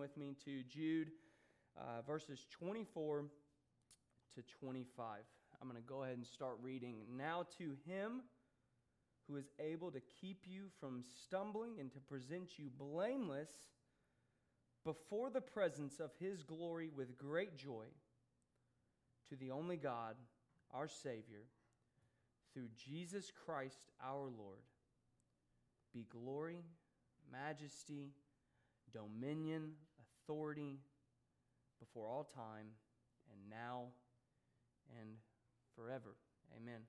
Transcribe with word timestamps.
with 0.00 0.16
me 0.16 0.34
to 0.46 0.62
Jude 0.62 1.10
uh, 1.78 2.00
verses 2.06 2.46
24 2.52 3.26
to 4.34 4.42
25. 4.64 5.18
I'm 5.60 5.68
going 5.68 5.80
to 5.80 5.86
go 5.86 6.04
ahead 6.04 6.16
and 6.16 6.26
start 6.26 6.54
reading. 6.62 7.02
Now 7.18 7.44
to 7.58 7.76
him 7.84 8.22
who 9.28 9.36
is 9.36 9.50
able 9.60 9.90
to 9.90 10.00
keep 10.22 10.44
you 10.46 10.68
from 10.80 11.04
stumbling 11.22 11.72
and 11.78 11.92
to 11.92 12.00
present 12.00 12.58
you 12.58 12.70
blameless 12.78 13.50
before 14.86 15.28
the 15.28 15.42
presence 15.42 16.00
of 16.00 16.12
his 16.18 16.42
glory 16.42 16.88
with 16.96 17.18
great 17.18 17.58
joy, 17.58 17.84
to 19.28 19.36
the 19.36 19.50
only 19.50 19.76
God, 19.76 20.16
our 20.72 20.88
Savior, 20.88 21.44
through 22.54 22.68
Jesus 22.88 23.30
Christ 23.44 23.82
our 24.02 24.30
Lord, 24.34 24.64
be 25.92 26.06
glory, 26.10 26.64
majesty, 27.30 28.12
dominion, 28.94 29.72
authority 30.30 30.78
before 31.80 32.06
all 32.06 32.22
time 32.22 32.66
and 33.32 33.50
now 33.50 33.86
and 35.00 35.08
forever. 35.74 36.14
Amen. 36.56 36.80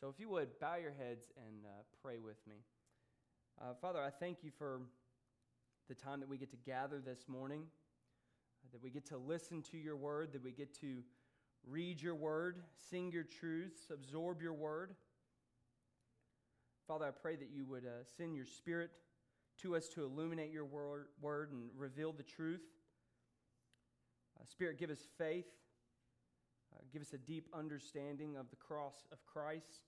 So, 0.00 0.08
if 0.08 0.20
you 0.20 0.28
would, 0.28 0.60
bow 0.60 0.76
your 0.76 0.92
heads 0.92 1.32
and 1.36 1.64
uh, 1.64 1.82
pray 2.02 2.18
with 2.18 2.36
me. 2.46 2.56
Uh, 3.60 3.74
Father, 3.80 4.00
I 4.00 4.10
thank 4.10 4.44
you 4.44 4.52
for 4.56 4.82
the 5.88 5.94
time 5.94 6.20
that 6.20 6.28
we 6.28 6.38
get 6.38 6.50
to 6.52 6.56
gather 6.56 7.00
this 7.00 7.24
morning, 7.26 7.62
uh, 8.64 8.68
that 8.72 8.82
we 8.82 8.90
get 8.90 9.06
to 9.06 9.18
listen 9.18 9.60
to 9.72 9.76
your 9.76 9.96
word, 9.96 10.32
that 10.32 10.44
we 10.44 10.52
get 10.52 10.72
to 10.80 11.02
read 11.66 12.00
your 12.00 12.14
word, 12.14 12.60
sing 12.90 13.10
your 13.10 13.24
truths, 13.24 13.90
absorb 13.92 14.40
your 14.40 14.54
word. 14.54 14.94
Father, 16.86 17.06
I 17.06 17.10
pray 17.10 17.34
that 17.34 17.48
you 17.52 17.66
would 17.66 17.84
uh, 17.84 18.04
send 18.16 18.36
your 18.36 18.46
spirit 18.46 18.90
to 19.62 19.76
us 19.76 19.88
to 19.88 20.04
illuminate 20.04 20.52
your 20.52 20.64
word, 20.64 21.52
and 21.52 21.70
reveal 21.76 22.12
the 22.12 22.22
truth. 22.22 22.62
Uh, 24.38 24.44
spirit, 24.44 24.78
give 24.78 24.90
us 24.90 25.06
faith. 25.16 25.46
Uh, 26.74 26.80
give 26.92 27.02
us 27.02 27.12
a 27.12 27.18
deep 27.18 27.48
understanding 27.54 28.36
of 28.36 28.50
the 28.50 28.56
cross 28.56 29.06
of 29.10 29.24
Christ. 29.26 29.80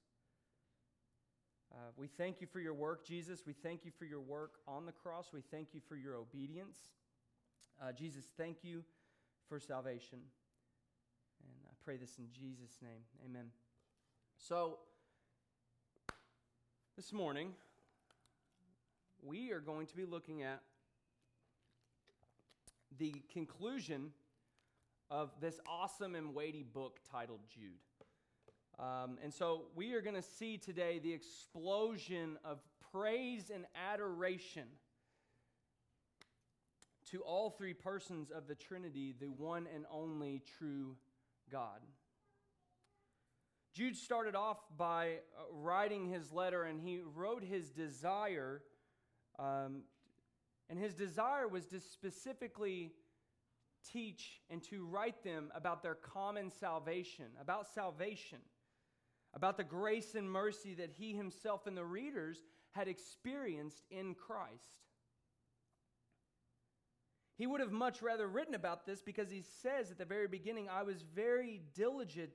Uh, 1.73 1.77
we 1.97 2.09
thank 2.09 2.41
you 2.41 2.47
for 2.47 2.59
your 2.59 2.75
work, 2.75 3.07
Jesus. 3.07 3.43
We 3.47 3.53
thank 3.53 3.85
you 3.85 3.93
for 3.97 4.05
your 4.05 4.21
work 4.21 4.55
on 4.67 4.87
the 4.87 4.93
cross. 4.93 5.29
We 5.33 5.43
thank 5.51 5.69
you 5.73 5.81
for 5.89 5.95
your 5.95 6.17
obedience. 6.17 6.79
Uh, 7.81 7.93
Jesus, 7.93 8.25
thank 8.37 8.59
you 8.63 8.83
for 9.49 9.61
salvation. 9.61 10.19
And 11.45 11.53
I 11.67 11.73
pray 11.85 11.97
this 11.97 12.19
in 12.19 12.27
Jesus' 12.33 12.79
name. 12.83 13.03
Amen. 13.25 13.47
So, 14.37 14.79
this 16.97 17.13
morning, 17.13 17.53
we 19.25 19.53
are 19.53 19.61
going 19.61 19.87
to 19.87 19.97
be 19.97 20.05
looking 20.05 20.43
at 20.43 20.61
the 22.99 23.15
conclusion 23.33 24.11
of 25.11 25.31
this 25.41 25.61
awesome 25.67 26.15
and 26.15 26.35
weighty 26.35 26.63
book 26.63 26.99
titled 27.11 27.41
Jude. 27.53 27.81
Um, 28.79 29.19
and 29.23 29.33
so 29.33 29.65
we 29.75 29.95
are 29.95 30.01
going 30.01 30.17
to 30.17 30.23
see 30.23 30.57
today 30.57 30.99
the 30.99 31.13
explosion 31.13 32.39
of 32.45 32.59
praise 32.93 33.51
and 33.53 33.67
adoration 33.93 34.65
to 37.11 37.21
all 37.21 37.51
three 37.51 37.75
persons 37.75 38.31
of 38.31 38.47
the 38.47 38.55
Trinity, 38.55 39.15
the 39.19 39.27
one 39.27 39.67
and 39.75 39.85
only 39.91 40.43
true 40.59 40.97
God. 41.51 41.81
Jude 43.73 43.97
started 43.97 44.35
off 44.35 44.59
by 44.77 45.19
uh, 45.39 45.43
writing 45.53 46.09
his 46.11 46.33
letter, 46.33 46.65
and 46.65 46.81
he 46.81 47.01
wrote 47.15 47.45
his 47.45 47.71
desire, 47.71 48.63
um, 49.41 49.83
and 50.69 50.79
his 50.79 50.95
desire 50.95 51.49
was 51.49 51.67
to 51.67 51.81
specifically 51.81 52.93
teach 53.93 54.41
and 54.51 54.63
to 54.65 54.85
write 54.87 55.25
them 55.25 55.51
about 55.55 55.83
their 55.83 55.95
common 55.97 56.51
salvation, 56.51 57.27
about 57.41 57.67
salvation 57.67 58.39
about 59.35 59.57
the 59.57 59.65
grace 59.65 60.15
and 60.15 60.31
mercy 60.31 60.75
that 60.75 60.91
he 60.99 61.15
himself 61.15 61.67
and 61.67 61.77
the 61.77 61.85
readers 61.85 62.39
had 62.73 62.89
experienced 62.89 63.85
in 63.91 64.15
Christ. 64.15 64.85
He 67.37 67.47
would 67.47 67.61
have 67.61 67.73
much 67.73 68.03
rather 68.03 68.29
written 68.29 68.55
about 68.55 68.85
this 68.85 69.01
because 69.01 69.31
he 69.31 69.43
says 69.63 69.91
at 69.91 69.99
the 69.99 70.05
very 70.05 70.29
beginning, 70.29 70.69
I 70.69 70.83
was 70.83 71.03
very 71.15 71.63
diligent 71.75 72.33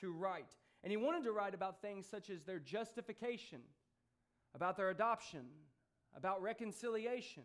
to 0.00 0.12
write. 0.12 0.54
And 0.84 0.92
he 0.92 0.96
wanted 0.96 1.24
to 1.24 1.32
write 1.32 1.54
about 1.54 1.82
things 1.82 2.06
such 2.06 2.30
as 2.30 2.44
their 2.44 2.60
justification, 2.60 3.60
about 4.54 4.76
their 4.76 4.90
adoption, 4.90 5.46
about 6.16 6.42
reconciliation, 6.42 7.44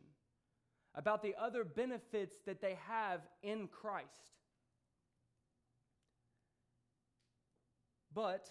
about 0.96 1.22
the 1.22 1.36
other 1.40 1.64
benefits 1.64 2.38
that 2.46 2.62
they 2.62 2.78
have 2.88 3.22
in 3.42 3.68
Christ. 3.68 4.10
But 8.14 8.50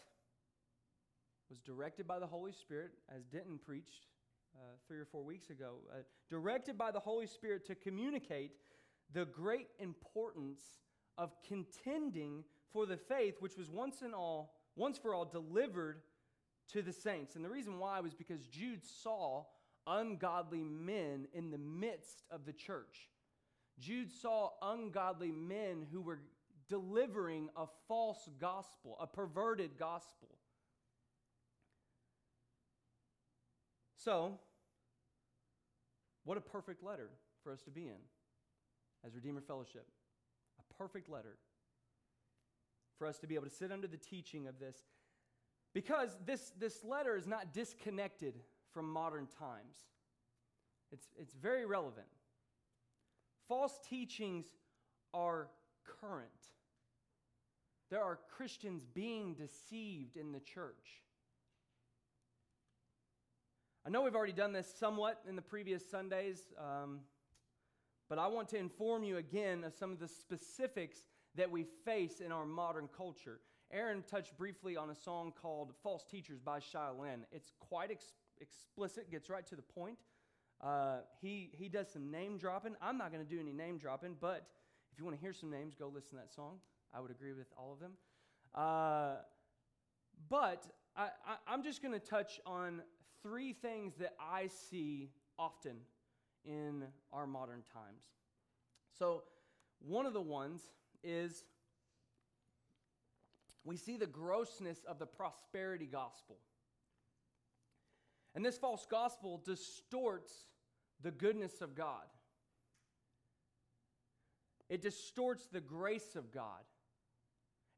was 1.49 1.61
directed 1.61 2.07
by 2.07 2.19
the 2.19 2.27
Holy 2.27 2.53
Spirit, 2.53 2.93
as 3.15 3.25
Denton 3.27 3.59
preached 3.65 4.07
uh, 4.57 4.61
three 4.89 4.99
or 4.99 5.05
four 5.05 5.23
weeks 5.23 5.51
ago, 5.51 5.75
uh, 5.93 5.99
directed 6.31 6.79
by 6.79 6.91
the 6.91 6.99
Holy 6.99 7.27
Spirit 7.27 7.67
to 7.67 7.75
communicate 7.75 8.53
the 9.13 9.27
great 9.27 9.69
importance 9.79 10.63
of 11.19 11.31
contending 11.47 12.43
for 12.73 12.87
the 12.87 12.97
faith 12.97 13.35
which 13.41 13.57
was 13.57 13.71
once 13.71 14.01
and 14.03 14.15
all, 14.15 14.55
once 14.77 14.97
for 14.97 15.15
all, 15.15 15.27
delivered 15.27 16.01
to 16.73 16.81
the 16.81 16.93
saints. 16.93 17.37
And 17.37 17.45
the 17.45 17.51
reason 17.51 17.79
why 17.79 18.01
was 18.01 18.15
because 18.15 18.47
Jude 18.47 18.83
saw 18.85 19.45
ungodly 19.87 20.63
men 20.63 21.27
in 21.33 21.51
the 21.51 21.59
midst 21.59 22.23
of 22.31 22.45
the 22.45 22.53
church. 22.53 23.11
Jude 23.79 24.13
saw 24.13 24.51
ungodly 24.63 25.33
men 25.33 25.87
who 25.91 26.01
were 26.01 26.21
delivering 26.69 27.49
a 27.57 27.67
false 27.89 28.29
gospel, 28.41 28.97
a 29.01 29.07
perverted 29.07 29.79
gospel. 29.79 30.29
So, 33.97 34.39
what 36.25 36.37
a 36.37 36.41
perfect 36.41 36.83
letter 36.83 37.11
for 37.43 37.53
us 37.53 37.63
to 37.63 37.71
be 37.71 37.83
in 37.83 38.01
as 39.05 39.15
Redeemer 39.15 39.41
Fellowship. 39.41 39.87
A 40.59 40.75
perfect 40.75 41.09
letter 41.09 41.37
for 42.99 43.07
us 43.07 43.19
to 43.19 43.27
be 43.27 43.35
able 43.35 43.47
to 43.47 43.55
sit 43.55 43.73
under 43.73 43.87
the 43.87 43.97
teaching 43.97 44.47
of 44.47 44.59
this. 44.59 44.77
Because 45.75 46.17
this, 46.25 46.53
this 46.59 46.85
letter 46.85 47.17
is 47.17 47.27
not 47.27 47.53
disconnected 47.53 48.35
from 48.73 48.91
modern 48.91 49.27
times, 49.39 49.77
it's, 50.91 51.07
it's 51.19 51.35
very 51.35 51.67
relevant. 51.67 52.07
False 53.49 53.79
teachings 53.89 54.47
are 55.15 55.49
current. 56.01 56.29
There 57.91 58.03
are 58.03 58.19
Christians 58.37 58.83
being 58.95 59.35
deceived 59.35 60.17
in 60.17 60.33
the 60.33 60.41
church. 60.41 61.03
I 63.85 63.91
know 63.91 64.03
we've 64.03 64.15
already 64.15 64.33
done 64.33 64.53
this 64.53 64.73
somewhat 64.79 65.21
in 65.29 65.35
the 65.35 65.43
previous 65.43 65.89
Sundays, 65.91 66.41
um, 66.57 67.01
but 68.09 68.19
I 68.19 68.29
want 68.29 68.49
to 68.51 68.57
inform 68.57 69.03
you 69.03 69.17
again 69.17 69.65
of 69.65 69.75
some 69.75 69.91
of 69.91 69.99
the 69.99 70.09
specifics 70.09 70.99
that 71.35 71.51
we 71.51 71.67
face 71.85 72.21
in 72.21 72.31
our 72.31 72.47
modern 72.47 72.89
culture. 72.97 73.41
Aaron 73.73 74.05
touched 74.09 74.37
briefly 74.37 74.77
on 74.77 74.91
a 74.91 74.95
song 74.95 75.33
called 75.33 75.73
False 75.83 76.05
Teachers 76.05 76.39
by 76.39 76.61
Shai 76.61 76.91
Linne. 76.91 77.25
It's 77.33 77.53
quite 77.59 77.91
explicit, 78.41 79.11
gets 79.11 79.29
right 79.31 79.47
to 79.47 79.57
the 79.57 79.63
point. 79.63 79.99
Uh, 80.61 80.99
he, 81.21 81.51
he 81.53 81.69
does 81.69 81.89
some 81.93 82.11
name 82.11 82.39
dropping. 82.39 82.77
I'm 82.81 82.97
not 82.97 83.13
going 83.13 83.25
to 83.25 83.29
do 83.29 83.41
any 83.41 83.53
name 83.53 83.79
dropping, 83.79 84.17
but 84.21 84.47
if 84.93 84.99
you 84.99 85.05
want 85.05 85.17
to 85.17 85.21
hear 85.21 85.33
some 85.33 85.51
names, 85.51 85.75
go 85.75 85.89
listen 85.89 86.11
to 86.11 86.17
that 86.17 86.33
song. 86.33 86.59
I 86.95 87.01
would 87.01 87.11
agree 87.11 87.33
with 87.33 87.49
all 87.59 87.73
of 87.73 87.81
them. 87.81 87.93
Uh, 88.55 89.15
but 90.29 90.67
I, 90.97 91.09
am 91.49 91.63
just 91.63 91.83
going 91.83 91.95
to 91.95 92.07
touch 92.07 92.41
on 92.47 92.83
three 93.23 93.53
things 93.53 93.95
that 93.97 94.15
I 94.21 94.49
see 94.71 95.11
often 95.39 95.77
in 96.45 96.85
our 97.13 97.27
modern 97.27 97.63
times. 97.73 98.05
So, 98.99 99.23
one 99.81 100.07
of 100.07 100.13
the 100.13 100.21
ones 100.21 100.61
is 101.03 101.45
we 103.65 103.77
see 103.77 103.97
the 103.97 104.07
grossness 104.07 104.79
of 104.87 104.99
the 104.99 105.07
prosperity 105.07 105.87
gospel. 105.87 106.37
And 108.35 108.45
this 108.45 108.59
false 108.59 108.87
gospel 108.91 109.43
distorts 109.45 110.33
the 111.03 111.11
goodness 111.11 111.61
of 111.61 111.75
God. 111.75 112.07
It 114.69 114.81
distorts 114.81 115.49
the 115.53 115.61
grace 115.61 116.17
of 116.17 116.33
God. 116.33 116.63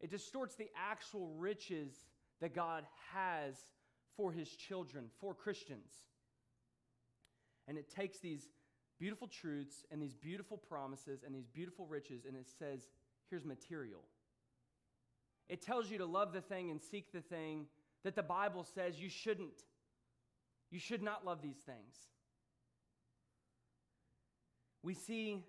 It 0.00 0.10
distorts 0.10 0.54
the 0.54 0.68
actual 0.76 1.28
riches 1.36 1.92
that 2.40 2.54
God 2.54 2.84
has 3.12 3.56
for 4.16 4.30
his 4.30 4.48
children, 4.48 5.06
for 5.20 5.34
Christians. 5.34 5.90
And 7.66 7.78
it 7.78 7.90
takes 7.90 8.18
these 8.18 8.48
beautiful 8.98 9.26
truths 9.26 9.84
and 9.90 10.00
these 10.00 10.14
beautiful 10.14 10.56
promises 10.56 11.24
and 11.24 11.34
these 11.34 11.48
beautiful 11.48 11.86
riches 11.86 12.26
and 12.26 12.36
it 12.36 12.48
says, 12.58 12.88
here's 13.28 13.44
material. 13.44 14.02
It 15.48 15.62
tells 15.62 15.90
you 15.90 15.98
to 15.98 16.06
love 16.06 16.32
the 16.32 16.40
thing 16.40 16.70
and 16.70 16.80
seek 16.80 17.12
the 17.12 17.20
thing 17.20 17.66
that 18.04 18.14
the 18.14 18.22
Bible 18.22 18.64
says 18.64 19.00
you 19.00 19.08
shouldn't. 19.08 19.64
You 20.70 20.78
should 20.78 21.02
not 21.02 21.24
love 21.24 21.42
these 21.42 21.58
things. 21.58 21.94
We 24.82 24.94
see 24.94 25.44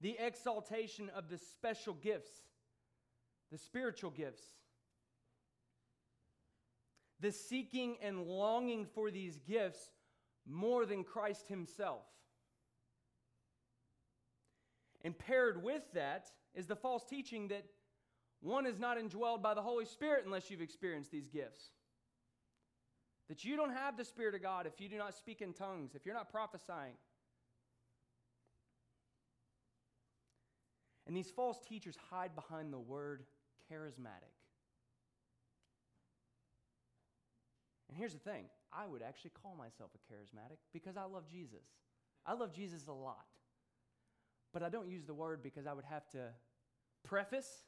the 0.00 0.16
exaltation 0.18 1.10
of 1.14 1.28
the 1.28 1.38
special 1.38 1.94
gifts, 1.94 2.30
the 3.52 3.58
spiritual 3.58 4.10
gifts, 4.10 4.42
the 7.20 7.30
seeking 7.30 7.96
and 8.02 8.22
longing 8.22 8.86
for 8.94 9.10
these 9.10 9.38
gifts 9.38 9.90
more 10.48 10.86
than 10.86 11.04
Christ 11.04 11.48
Himself. 11.48 12.02
And 15.02 15.16
paired 15.16 15.62
with 15.62 15.82
that 15.94 16.26
is 16.54 16.66
the 16.66 16.76
false 16.76 17.04
teaching 17.04 17.48
that 17.48 17.64
one 18.40 18.66
is 18.66 18.78
not 18.78 18.98
indwelled 18.98 19.42
by 19.42 19.54
the 19.54 19.62
Holy 19.62 19.84
Spirit 19.84 20.24
unless 20.24 20.50
you've 20.50 20.62
experienced 20.62 21.10
these 21.10 21.28
gifts. 21.28 21.70
That 23.30 23.44
you 23.44 23.56
don't 23.56 23.72
have 23.72 23.96
the 23.96 24.04
Spirit 24.04 24.34
of 24.34 24.42
God 24.42 24.66
if 24.66 24.80
you 24.80 24.88
do 24.88 24.98
not 24.98 25.14
speak 25.14 25.40
in 25.40 25.52
tongues, 25.52 25.92
if 25.94 26.04
you're 26.04 26.16
not 26.16 26.32
prophesying. 26.32 26.94
And 31.06 31.16
these 31.16 31.30
false 31.30 31.60
teachers 31.68 31.96
hide 32.10 32.34
behind 32.34 32.72
the 32.72 32.78
word 32.78 33.22
charismatic. 33.72 34.34
And 37.88 37.96
here's 37.96 38.12
the 38.12 38.18
thing 38.18 38.46
I 38.72 38.84
would 38.84 39.00
actually 39.00 39.30
call 39.40 39.54
myself 39.54 39.92
a 39.94 40.12
charismatic 40.12 40.58
because 40.72 40.96
I 40.96 41.04
love 41.04 41.28
Jesus. 41.30 41.64
I 42.26 42.34
love 42.34 42.52
Jesus 42.52 42.88
a 42.88 42.92
lot. 42.92 43.26
But 44.52 44.64
I 44.64 44.70
don't 44.70 44.88
use 44.88 45.04
the 45.04 45.14
word 45.14 45.40
because 45.40 45.68
I 45.68 45.72
would 45.72 45.84
have 45.84 46.08
to 46.10 46.30
preface 47.04 47.62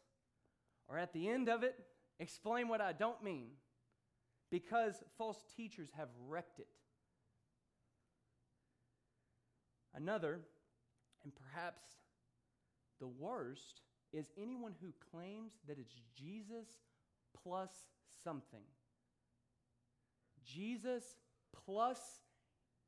or 0.89 0.99
at 0.99 1.13
the 1.13 1.29
end 1.29 1.49
of 1.49 1.63
it 1.63 1.77
explain 2.19 2.67
what 2.67 2.81
I 2.81 2.93
don't 2.93 3.23
mean 3.23 3.51
because 4.53 5.03
false 5.17 5.43
teachers 5.57 5.89
have 5.97 6.11
wrecked 6.29 6.61
it. 6.61 6.69
Another, 9.95 10.41
and 11.25 11.33
perhaps 11.35 11.83
the 13.01 13.09
worst, 13.09 13.81
is 14.13 14.27
anyone 14.39 14.75
who 14.83 14.93
claims 15.11 15.53
that 15.67 15.79
it's 15.79 15.95
Jesus 16.15 16.67
plus 17.43 17.71
something. 18.23 18.61
Jesus 20.45 21.03
plus 21.65 21.99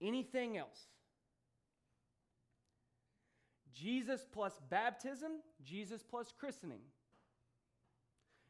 anything 0.03 0.59
else. 0.59 0.89
Jesus 3.73 4.27
plus 4.31 4.61
baptism, 4.69 5.33
Jesus 5.65 6.03
plus 6.03 6.31
christening. 6.39 6.81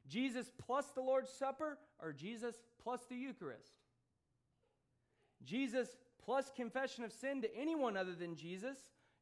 Jesus 0.08 0.50
plus 0.66 0.86
the 0.96 1.00
Lord's 1.00 1.30
Supper, 1.30 1.78
or 2.02 2.12
Jesus 2.12 2.54
plus 2.82 3.00
the 3.08 3.16
Eucharist. 3.16 3.72
Jesus 5.44 5.88
plus 6.24 6.50
confession 6.54 7.04
of 7.04 7.12
sin 7.12 7.42
to 7.42 7.56
anyone 7.56 7.96
other 7.96 8.14
than 8.14 8.36
Jesus. 8.36 8.78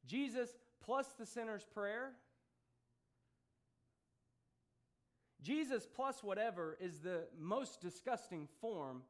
Jesus 0.06 0.48
plus 0.84 1.06
the 1.19 1.26
sinner's 1.26 1.64
prayer. 1.64 2.12
Jesus 5.42 5.86
plus 5.92 6.22
whatever 6.22 6.76
is 6.80 7.00
the 7.00 7.24
most 7.38 7.80
disgusting 7.80 8.48
form 8.60 9.02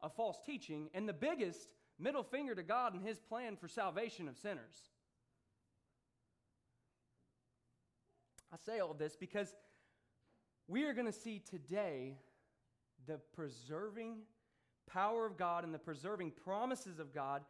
of 0.00 0.14
false 0.14 0.38
teaching 0.44 0.88
and 0.94 1.08
the 1.08 1.12
biggest 1.12 1.74
middle 1.98 2.22
finger 2.22 2.54
to 2.54 2.62
God 2.62 2.94
and 2.94 3.04
his 3.04 3.18
plan 3.18 3.56
for 3.56 3.68
salvation 3.68 4.28
of 4.28 4.38
sinners. 4.38 4.90
I 8.52 8.56
say 8.64 8.80
all 8.80 8.94
this 8.94 9.16
because 9.16 9.54
we 10.68 10.84
are 10.84 10.92
going 10.92 11.06
to 11.06 11.12
see 11.12 11.40
today 11.50 12.18
the 13.06 13.18
preserving 13.34 14.18
power 14.86 15.26
of 15.26 15.36
God 15.36 15.64
and 15.64 15.72
the 15.72 15.78
preserving 15.78 16.32
promises 16.44 16.98
of 16.98 17.14
God 17.14 17.42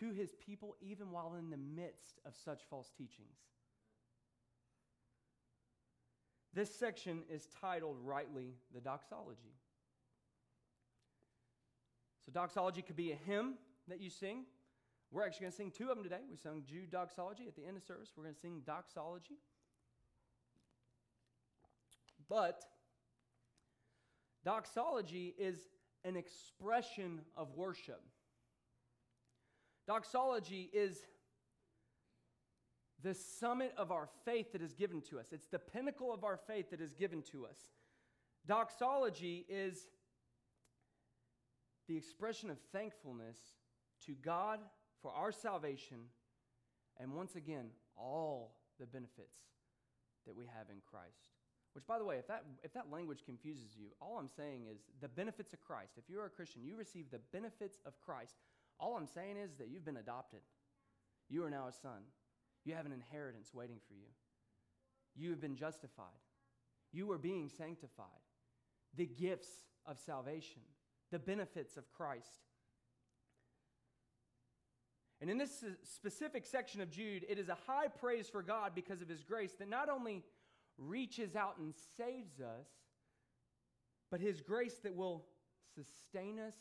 to 0.00 0.10
his 0.10 0.32
people, 0.44 0.76
even 0.80 1.10
while 1.10 1.34
in 1.38 1.50
the 1.50 1.56
midst 1.56 2.20
of 2.24 2.34
such 2.44 2.62
false 2.70 2.90
teachings. 2.96 3.36
This 6.54 6.74
section 6.74 7.22
is 7.30 7.48
titled 7.60 7.96
rightly 8.02 8.54
the 8.74 8.80
doxology. 8.80 9.54
So, 12.24 12.32
doxology 12.32 12.82
could 12.82 12.96
be 12.96 13.12
a 13.12 13.16
hymn 13.16 13.54
that 13.88 14.00
you 14.00 14.10
sing. 14.10 14.44
We're 15.10 15.26
actually 15.26 15.44
going 15.44 15.52
to 15.52 15.56
sing 15.56 15.70
two 15.70 15.90
of 15.90 15.96
them 15.96 16.04
today. 16.04 16.20
We 16.30 16.36
sung 16.36 16.62
Jude 16.66 16.90
doxology 16.90 17.44
at 17.46 17.56
the 17.56 17.66
end 17.66 17.76
of 17.76 17.82
service. 17.82 18.10
We're 18.16 18.24
going 18.24 18.34
to 18.34 18.40
sing 18.40 18.62
doxology. 18.64 19.38
But 22.28 22.62
doxology 24.44 25.34
is 25.38 25.68
an 26.04 26.16
expression 26.16 27.20
of 27.36 27.54
worship. 27.56 28.02
Doxology 29.86 30.70
is 30.72 30.98
the 33.02 33.14
summit 33.14 33.72
of 33.76 33.90
our 33.90 34.08
faith 34.24 34.52
that 34.52 34.62
is 34.62 34.74
given 34.74 35.00
to 35.02 35.18
us. 35.18 35.26
It's 35.32 35.48
the 35.48 35.58
pinnacle 35.58 36.12
of 36.12 36.24
our 36.24 36.36
faith 36.36 36.70
that 36.70 36.80
is 36.80 36.94
given 36.94 37.22
to 37.32 37.46
us. 37.46 37.58
Doxology 38.46 39.44
is 39.48 39.88
the 41.88 41.96
expression 41.96 42.50
of 42.50 42.58
thankfulness 42.72 43.38
to 44.06 44.12
God 44.12 44.60
for 45.00 45.12
our 45.12 45.32
salvation 45.32 45.98
and 46.98 47.12
once 47.14 47.36
again, 47.36 47.66
all 47.96 48.54
the 48.78 48.86
benefits 48.86 49.38
that 50.26 50.36
we 50.36 50.46
have 50.46 50.70
in 50.70 50.76
Christ. 50.88 51.31
Which, 51.74 51.86
by 51.86 51.98
the 51.98 52.04
way, 52.04 52.16
if 52.16 52.26
that, 52.28 52.44
if 52.62 52.74
that 52.74 52.90
language 52.92 53.22
confuses 53.24 53.76
you, 53.78 53.88
all 54.00 54.18
I'm 54.18 54.28
saying 54.28 54.66
is 54.70 54.80
the 55.00 55.08
benefits 55.08 55.52
of 55.52 55.60
Christ. 55.60 55.92
If 55.96 56.04
you're 56.08 56.26
a 56.26 56.30
Christian, 56.30 56.62
you 56.64 56.76
receive 56.76 57.10
the 57.10 57.20
benefits 57.32 57.78
of 57.86 57.98
Christ. 58.00 58.34
All 58.78 58.96
I'm 58.96 59.06
saying 59.06 59.36
is 59.42 59.54
that 59.58 59.68
you've 59.68 59.84
been 59.84 59.96
adopted. 59.96 60.40
You 61.30 61.44
are 61.44 61.50
now 61.50 61.68
a 61.68 61.72
son. 61.72 62.02
You 62.64 62.74
have 62.74 62.84
an 62.84 62.92
inheritance 62.92 63.50
waiting 63.54 63.78
for 63.88 63.94
you. 63.94 64.08
You 65.16 65.30
have 65.30 65.40
been 65.40 65.56
justified. 65.56 66.06
You 66.92 67.10
are 67.10 67.18
being 67.18 67.48
sanctified. 67.48 68.06
The 68.94 69.06
gifts 69.06 69.48
of 69.86 69.98
salvation, 69.98 70.62
the 71.10 71.18
benefits 71.18 71.76
of 71.78 71.90
Christ. 71.90 72.28
And 75.22 75.30
in 75.30 75.38
this 75.38 75.64
specific 75.84 76.44
section 76.44 76.80
of 76.80 76.90
Jude, 76.90 77.24
it 77.28 77.38
is 77.38 77.48
a 77.48 77.56
high 77.66 77.86
praise 77.86 78.28
for 78.28 78.42
God 78.42 78.72
because 78.74 79.00
of 79.00 79.08
his 79.08 79.22
grace 79.22 79.52
that 79.60 79.70
not 79.70 79.88
only 79.88 80.24
reaches 80.78 81.36
out 81.36 81.58
and 81.58 81.74
saves 81.96 82.40
us, 82.40 82.68
but 84.10 84.20
His 84.20 84.40
grace 84.40 84.78
that 84.82 84.94
will 84.94 85.24
sustain 85.74 86.38
us 86.38 86.54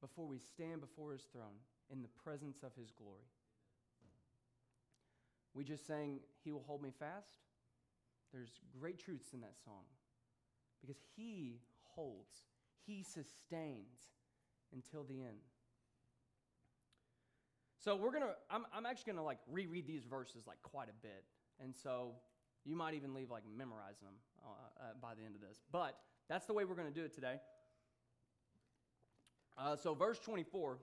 before 0.00 0.26
we 0.26 0.38
stand 0.38 0.80
before 0.80 1.12
His 1.12 1.22
throne 1.32 1.58
in 1.90 2.02
the 2.02 2.08
presence 2.22 2.62
of 2.62 2.70
His 2.78 2.90
glory. 2.90 3.28
We 5.54 5.64
just 5.64 5.86
sang, 5.86 6.20
He 6.44 6.52
will 6.52 6.64
hold 6.66 6.82
me 6.82 6.92
fast. 6.98 7.38
There's 8.32 8.60
great 8.78 8.98
truths 8.98 9.32
in 9.32 9.40
that 9.40 9.56
song 9.64 9.84
because 10.80 10.98
He 11.16 11.60
holds, 11.82 12.36
He 12.86 13.02
sustains 13.02 14.12
until 14.72 15.04
the 15.04 15.22
end. 15.22 15.40
So 17.78 17.96
we're 17.96 18.12
gonna, 18.12 18.34
I'm, 18.50 18.66
I'm 18.74 18.86
actually 18.86 19.12
gonna 19.12 19.24
like 19.24 19.38
reread 19.50 19.86
these 19.86 20.04
verses 20.04 20.46
like 20.46 20.60
quite 20.62 20.88
a 20.88 21.02
bit. 21.02 21.24
And 21.60 21.74
so 21.74 22.12
you 22.68 22.76
might 22.76 22.92
even 22.94 23.14
leave 23.14 23.30
like 23.30 23.44
memorizing 23.56 24.04
them 24.04 24.14
uh, 24.44 24.48
uh, 24.48 24.84
by 25.00 25.14
the 25.14 25.24
end 25.24 25.34
of 25.34 25.40
this. 25.40 25.58
But 25.72 25.98
that's 26.28 26.44
the 26.44 26.52
way 26.52 26.66
we're 26.66 26.74
going 26.74 26.92
to 26.92 26.94
do 26.94 27.04
it 27.04 27.14
today. 27.14 27.36
Uh, 29.56 29.76
so, 29.76 29.94
verse 29.94 30.18
24. 30.18 30.78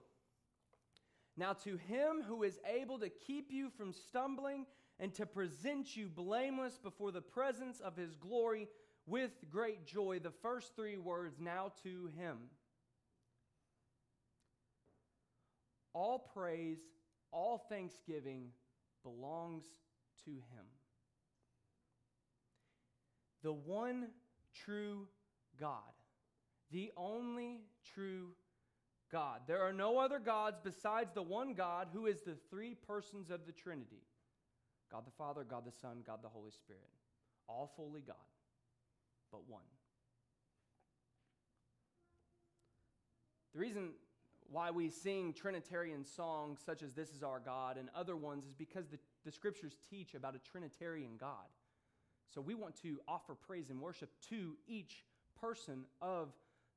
Now, 1.36 1.52
to 1.52 1.76
him 1.76 2.22
who 2.26 2.42
is 2.42 2.58
able 2.66 2.98
to 2.98 3.08
keep 3.08 3.52
you 3.52 3.70
from 3.70 3.92
stumbling 3.92 4.66
and 4.98 5.14
to 5.14 5.26
present 5.26 5.96
you 5.96 6.08
blameless 6.08 6.78
before 6.82 7.12
the 7.12 7.20
presence 7.20 7.80
of 7.80 7.96
his 7.96 8.16
glory 8.16 8.66
with 9.06 9.30
great 9.50 9.86
joy. 9.86 10.18
The 10.18 10.32
first 10.42 10.74
three 10.74 10.98
words, 10.98 11.36
now 11.38 11.72
to 11.84 12.10
him. 12.18 12.38
All 15.92 16.18
praise, 16.34 16.78
all 17.30 17.58
thanksgiving 17.70 18.48
belongs 19.04 19.64
to 20.24 20.30
him 20.30 20.66
the 23.46 23.52
one 23.52 24.08
true 24.64 25.06
God, 25.56 25.94
the 26.72 26.90
only 26.96 27.60
true 27.94 28.30
God. 29.12 29.42
There 29.46 29.62
are 29.62 29.72
no 29.72 30.00
other 30.00 30.18
gods 30.18 30.58
besides 30.64 31.12
the 31.14 31.22
one 31.22 31.54
God 31.54 31.86
who 31.92 32.06
is 32.06 32.22
the 32.22 32.34
three 32.50 32.74
persons 32.74 33.30
of 33.30 33.46
the 33.46 33.52
Trinity 33.52 34.02
God 34.90 35.06
the 35.06 35.12
Father, 35.12 35.44
God 35.48 35.64
the 35.64 35.70
Son, 35.70 35.98
God 36.04 36.24
the 36.24 36.28
Holy 36.28 36.50
Spirit. 36.50 36.90
All 37.48 37.70
fully 37.76 38.00
God, 38.00 38.16
but 39.30 39.48
one. 39.48 39.62
The 43.54 43.60
reason 43.60 43.90
why 44.50 44.72
we 44.72 44.90
sing 44.90 45.32
Trinitarian 45.32 46.04
songs 46.04 46.58
such 46.66 46.82
as 46.82 46.94
This 46.94 47.10
Is 47.10 47.22
Our 47.22 47.38
God 47.38 47.78
and 47.78 47.90
other 47.94 48.16
ones 48.16 48.44
is 48.44 48.54
because 48.54 48.88
the, 48.88 48.98
the 49.24 49.30
scriptures 49.30 49.76
teach 49.88 50.14
about 50.14 50.34
a 50.34 50.40
Trinitarian 50.50 51.12
God. 51.16 51.46
So 52.32 52.40
we 52.40 52.54
want 52.54 52.80
to 52.82 53.00
offer 53.08 53.34
praise 53.34 53.70
and 53.70 53.80
worship 53.80 54.10
to 54.30 54.56
each 54.66 55.04
person 55.40 55.84
of 56.00 56.28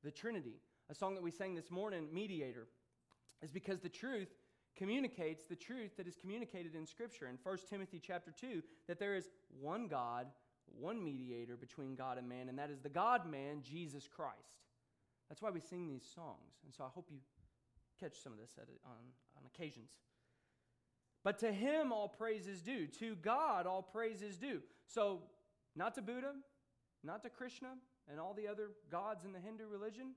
the 0.04 0.12
Trinity. 0.12 0.62
A 0.90 0.96
song 0.96 1.16
that 1.16 1.24
we 1.24 1.32
sang 1.32 1.56
this 1.56 1.72
morning, 1.72 2.08
Mediator, 2.14 2.68
is 3.42 3.52
because 3.52 3.80
the 3.80 3.90
truth 3.90 4.30
communicates 4.78 5.44
the 5.44 5.56
truth 5.56 5.98
that 5.98 6.08
is 6.08 6.16
communicated 6.16 6.76
in 6.76 6.86
Scripture. 6.86 7.28
In 7.28 7.38
1 7.42 7.58
Timothy 7.70 8.00
chapter 8.02 8.32
2, 8.32 8.62
that 8.88 9.00
there 9.00 9.16
is 9.16 9.30
one 9.60 9.88
God, 9.88 10.28
one 10.80 11.04
mediator 11.04 11.58
between 11.58 11.96
God 11.96 12.18
and 12.18 12.28
man, 12.28 12.50
and 12.50 12.58
that 12.58 12.70
is 12.70 12.80
the 12.80 12.90
God 12.90 13.30
man, 13.30 13.62
Jesus 13.62 14.08
Christ. 14.08 14.38
That's 15.28 15.42
why 15.42 15.52
we 15.52 15.60
sing 15.60 15.88
these 15.88 16.06
songs. 16.16 16.64
And 16.66 16.74
so 16.74 16.84
I 16.84 16.88
hope 16.94 17.08
you 17.12 17.20
catch 18.00 18.22
some 18.24 18.34
of 18.34 18.40
this 18.40 18.52
at, 18.58 18.68
on, 18.86 18.98
on 19.38 19.44
occasions. 19.54 19.90
But 21.24 21.40
to 21.40 21.52
him 21.52 21.92
all 21.92 22.08
praise 22.08 22.48
is 22.48 22.62
due. 22.62 22.88
To 23.00 23.16
God 23.16 23.68
all 23.68 23.82
praise 23.82 24.22
is 24.22 24.38
due. 24.38 24.62
So, 24.88 25.20
not 25.76 25.96
to 25.96 26.02
Buddha, 26.02 26.34
not 27.04 27.24
to 27.24 27.30
Krishna 27.30 27.70
and 28.10 28.20
all 28.20 28.34
the 28.34 28.48
other 28.48 28.72
gods 28.92 29.26
in 29.26 29.32
the 29.32 29.40
Hindu 29.40 29.68
religion, 29.68 30.14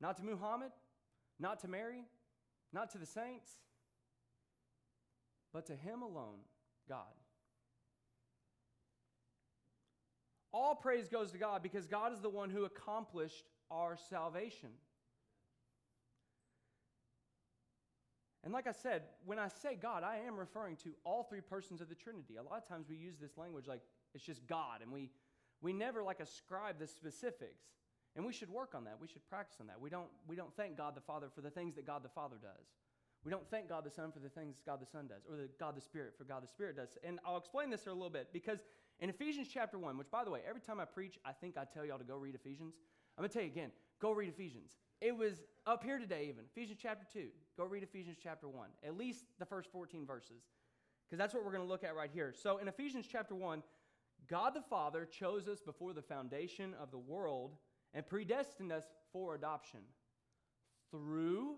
not 0.00 0.16
to 0.18 0.24
Muhammad, 0.24 0.70
not 1.38 1.60
to 1.60 1.68
Mary, 1.68 2.04
not 2.72 2.90
to 2.90 2.98
the 2.98 3.06
saints, 3.06 3.50
but 5.52 5.66
to 5.66 5.74
him 5.74 6.02
alone, 6.02 6.40
God. 6.88 7.14
All 10.52 10.74
praise 10.74 11.08
goes 11.08 11.32
to 11.32 11.38
God 11.38 11.62
because 11.62 11.86
God 11.86 12.12
is 12.12 12.20
the 12.20 12.30
one 12.30 12.50
who 12.50 12.64
accomplished 12.64 13.44
our 13.70 13.96
salvation. 14.08 14.70
And 18.44 18.52
like 18.52 18.66
I 18.66 18.72
said, 18.72 19.02
when 19.24 19.38
I 19.38 19.48
say 19.48 19.76
God, 19.80 20.04
I 20.04 20.18
am 20.26 20.38
referring 20.38 20.76
to 20.76 20.90
all 21.04 21.24
three 21.24 21.40
persons 21.40 21.80
of 21.80 21.88
the 21.88 21.94
Trinity. 21.94 22.36
A 22.36 22.42
lot 22.42 22.58
of 22.58 22.68
times 22.68 22.86
we 22.88 22.96
use 22.96 23.16
this 23.20 23.36
language 23.36 23.66
like 23.66 23.80
it's 24.16 24.24
just 24.24 24.46
God, 24.46 24.82
and 24.82 24.90
we, 24.90 25.10
we 25.60 25.72
never 25.72 26.02
like 26.02 26.20
ascribe 26.20 26.78
the 26.78 26.86
specifics. 26.86 27.64
And 28.16 28.24
we 28.24 28.32
should 28.32 28.48
work 28.48 28.74
on 28.74 28.84
that. 28.84 28.96
We 28.98 29.08
should 29.08 29.28
practice 29.28 29.58
on 29.60 29.66
that. 29.66 29.78
We 29.78 29.90
don't, 29.90 30.08
we 30.26 30.36
don't 30.36 30.54
thank 30.56 30.78
God 30.78 30.96
the 30.96 31.02
Father 31.02 31.26
for 31.34 31.42
the 31.42 31.50
things 31.50 31.74
that 31.74 31.86
God 31.86 32.02
the 32.02 32.08
Father 32.08 32.36
does. 32.40 32.66
We 33.24 33.30
don't 33.30 33.46
thank 33.50 33.68
God 33.68 33.84
the 33.84 33.90
Son 33.90 34.10
for 34.10 34.20
the 34.20 34.30
things 34.30 34.62
God 34.64 34.80
the 34.80 34.86
Son 34.86 35.06
does, 35.06 35.26
or 35.28 35.36
the 35.36 35.48
God 35.60 35.76
the 35.76 35.82
Spirit 35.82 36.14
for 36.16 36.24
God 36.24 36.42
the 36.42 36.48
Spirit 36.48 36.76
does. 36.76 36.96
And 37.04 37.20
I'll 37.26 37.36
explain 37.36 37.68
this 37.68 37.84
here 37.84 37.92
a 37.92 37.94
little 37.94 38.08
bit 38.08 38.28
because 38.32 38.60
in 39.00 39.10
Ephesians 39.10 39.48
chapter 39.52 39.78
1, 39.78 39.98
which 39.98 40.10
by 40.10 40.24
the 40.24 40.30
way, 40.30 40.40
every 40.48 40.62
time 40.62 40.80
I 40.80 40.86
preach, 40.86 41.18
I 41.26 41.32
think 41.32 41.58
I 41.58 41.64
tell 41.64 41.84
y'all 41.84 41.98
to 41.98 42.04
go 42.04 42.16
read 42.16 42.34
Ephesians. 42.34 42.74
I'm 43.18 43.22
going 43.22 43.28
to 43.28 43.34
tell 43.34 43.42
you 43.42 43.50
again 43.50 43.70
go 44.00 44.12
read 44.12 44.28
Ephesians. 44.28 44.72
It 45.00 45.16
was 45.16 45.42
up 45.66 45.84
here 45.84 45.98
today, 45.98 46.26
even. 46.28 46.44
Ephesians 46.54 46.78
chapter 46.80 47.06
2. 47.12 47.28
Go 47.58 47.64
read 47.64 47.82
Ephesians 47.82 48.16
chapter 48.22 48.48
1. 48.48 48.68
At 48.84 48.96
least 48.96 49.24
the 49.38 49.46
first 49.46 49.70
14 49.72 50.06
verses. 50.06 50.42
Because 51.06 51.18
that's 51.18 51.34
what 51.34 51.44
we're 51.44 51.52
going 51.52 51.62
to 51.62 51.68
look 51.68 51.84
at 51.84 51.94
right 51.94 52.10
here. 52.12 52.32
So 52.36 52.58
in 52.58 52.68
Ephesians 52.68 53.06
chapter 53.10 53.34
1, 53.34 53.62
God 54.28 54.54
the 54.54 54.62
Father 54.62 55.04
chose 55.04 55.48
us 55.48 55.60
before 55.60 55.92
the 55.92 56.02
foundation 56.02 56.74
of 56.80 56.90
the 56.90 56.98
world 56.98 57.56
and 57.94 58.06
predestined 58.06 58.72
us 58.72 58.84
for 59.12 59.34
adoption 59.34 59.80
through 60.90 61.56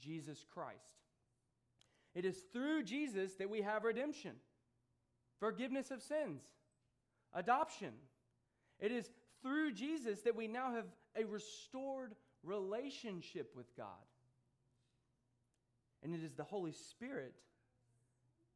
Jesus 0.00 0.44
Christ. 0.52 1.04
It 2.14 2.24
is 2.24 2.36
through 2.52 2.84
Jesus 2.84 3.34
that 3.34 3.50
we 3.50 3.62
have 3.62 3.84
redemption, 3.84 4.32
forgiveness 5.38 5.90
of 5.90 6.02
sins, 6.02 6.42
adoption. 7.34 7.92
It 8.80 8.90
is 8.90 9.10
through 9.42 9.72
Jesus 9.72 10.22
that 10.22 10.34
we 10.34 10.48
now 10.48 10.72
have 10.72 10.86
a 11.14 11.24
restored 11.24 12.14
relationship 12.42 13.52
with 13.54 13.74
God. 13.76 13.86
And 16.02 16.14
it 16.14 16.22
is 16.22 16.34
the 16.34 16.44
Holy 16.44 16.72
Spirit 16.72 17.34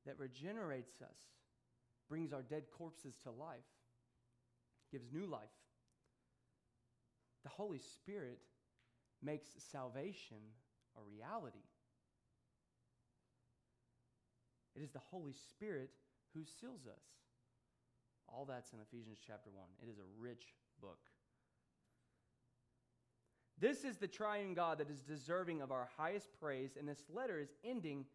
that 0.07 0.19
regenerates 0.19 1.03
us, 1.03 1.19
brings 2.11 2.33
our 2.33 2.43
dead 2.43 2.65
corpses 2.77 3.15
to 3.23 3.31
life, 3.31 3.71
gives 4.91 5.11
new 5.13 5.27
life. 5.27 5.49
The 7.45 7.49
Holy 7.49 7.79
Spirit 7.79 8.41
makes 9.23 9.47
salvation 9.71 10.37
a 10.99 11.01
reality. 11.01 11.65
It 14.75 14.83
is 14.83 14.91
the 14.91 14.99
Holy 14.99 15.33
Spirit 15.33 15.91
who 16.35 16.41
seals 16.61 16.87
us. 16.87 17.05
All 18.29 18.45
that's 18.45 18.73
in 18.73 18.81
Ephesians 18.81 19.19
chapter 19.27 19.51
1. 19.53 19.67
It 19.83 19.91
is 19.91 19.99
a 19.99 20.21
rich 20.21 20.55
book. 20.81 20.99
This 23.59 23.85
is 23.85 23.97
the 23.97 24.09
triune 24.09 24.55
God 24.55 24.79
that 24.79 24.91
is 24.91 25.03
deserving 25.03 25.61
of 25.61 25.71
our 25.71 25.89
highest 25.97 26.29
praise, 26.41 26.77
and 26.79 26.89
this 26.89 27.05
letter 27.13 27.39
is 27.39 27.51
ending 27.65 28.07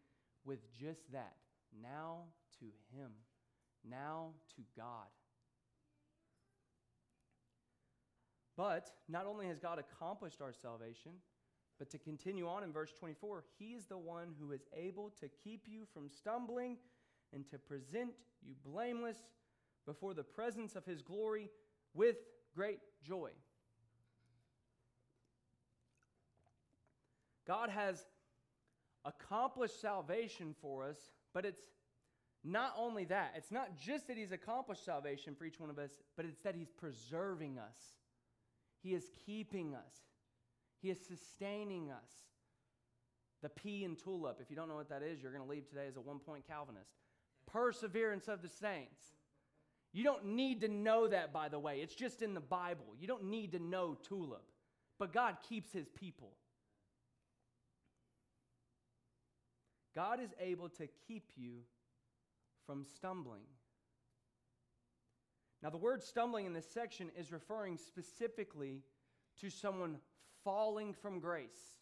with 0.44 0.58
just 0.72 1.12
that. 1.12 1.36
Now 1.82 2.24
to 2.58 2.66
Him, 2.96 3.10
now 3.88 4.28
to 4.56 4.62
God. 4.76 5.06
But 8.56 8.90
not 9.08 9.26
only 9.26 9.46
has 9.46 9.58
God 9.58 9.78
accomplished 9.78 10.40
our 10.40 10.52
salvation, 10.52 11.12
but 11.78 11.90
to 11.90 11.98
continue 11.98 12.48
on 12.48 12.62
in 12.62 12.72
verse 12.72 12.92
24, 12.98 13.44
He 13.58 13.74
is 13.74 13.86
the 13.86 13.98
one 13.98 14.34
who 14.40 14.52
is 14.52 14.62
able 14.74 15.12
to 15.20 15.28
keep 15.44 15.64
you 15.66 15.86
from 15.92 16.08
stumbling 16.08 16.78
and 17.34 17.46
to 17.50 17.58
present 17.58 18.12
you 18.42 18.54
blameless 18.64 19.18
before 19.84 20.14
the 20.14 20.22
presence 20.22 20.74
of 20.74 20.86
His 20.86 21.02
glory 21.02 21.50
with 21.92 22.16
great 22.54 22.78
joy. 23.04 23.30
God 27.46 27.68
has 27.68 28.06
accomplished 29.04 29.80
salvation 29.80 30.54
for 30.60 30.88
us, 30.88 30.96
but 31.32 31.44
it's 31.44 31.68
not 32.46 32.74
only 32.78 33.04
that. 33.06 33.34
It's 33.36 33.50
not 33.50 33.76
just 33.76 34.06
that 34.06 34.16
He's 34.16 34.32
accomplished 34.32 34.84
salvation 34.84 35.34
for 35.34 35.44
each 35.44 35.58
one 35.58 35.68
of 35.68 35.78
us, 35.78 35.90
but 36.16 36.24
it's 36.24 36.40
that 36.42 36.54
He's 36.54 36.70
preserving 36.70 37.58
us. 37.58 37.76
He 38.82 38.94
is 38.94 39.10
keeping 39.26 39.74
us, 39.74 39.94
He 40.80 40.90
is 40.90 40.98
sustaining 41.06 41.90
us. 41.90 42.10
The 43.42 43.48
P 43.50 43.84
in 43.84 43.96
tulip, 43.96 44.38
if 44.40 44.48
you 44.48 44.56
don't 44.56 44.68
know 44.68 44.76
what 44.76 44.88
that 44.88 45.02
is, 45.02 45.20
you're 45.20 45.30
going 45.30 45.44
to 45.44 45.50
leave 45.50 45.68
today 45.68 45.86
as 45.88 45.96
a 45.96 46.00
one 46.00 46.18
point 46.18 46.46
Calvinist. 46.46 46.90
Perseverance 47.46 48.28
of 48.28 48.42
the 48.42 48.48
saints. 48.48 49.00
You 49.92 50.04
don't 50.04 50.24
need 50.24 50.62
to 50.62 50.68
know 50.68 51.06
that, 51.06 51.32
by 51.32 51.48
the 51.48 51.58
way. 51.58 51.80
It's 51.80 51.94
just 51.94 52.22
in 52.22 52.34
the 52.34 52.40
Bible. 52.40 52.86
You 52.98 53.06
don't 53.06 53.24
need 53.24 53.52
to 53.52 53.58
know 53.58 53.96
tulip. 54.08 54.42
But 54.98 55.12
God 55.12 55.36
keeps 55.48 55.72
his 55.72 55.88
people. 55.88 56.32
God 59.94 60.20
is 60.20 60.30
able 60.40 60.68
to 60.70 60.88
keep 61.06 61.30
you 61.36 61.60
from 62.66 62.84
stumbling. 62.84 63.42
Now, 65.62 65.70
the 65.70 65.78
word 65.78 66.02
stumbling 66.02 66.46
in 66.46 66.52
this 66.52 66.70
section 66.70 67.10
is 67.18 67.32
referring 67.32 67.78
specifically 67.78 68.82
to 69.40 69.50
someone 69.50 69.98
falling 70.44 70.92
from 70.92 71.18
grace, 71.18 71.78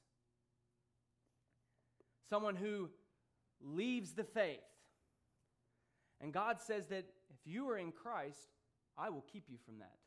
someone 2.30 2.56
who 2.56 2.88
leaves 3.60 4.12
the 4.12 4.24
faith. 4.24 4.60
And 6.20 6.32
God 6.32 6.60
says 6.60 6.86
that 6.86 7.04
if 7.30 7.36
you 7.44 7.68
are 7.68 7.76
in 7.76 7.92
Christ, 7.92 8.38
I 8.96 9.10
will 9.10 9.24
keep 9.32 9.44
you 9.48 9.58
from 9.66 9.78
that. 9.80 9.98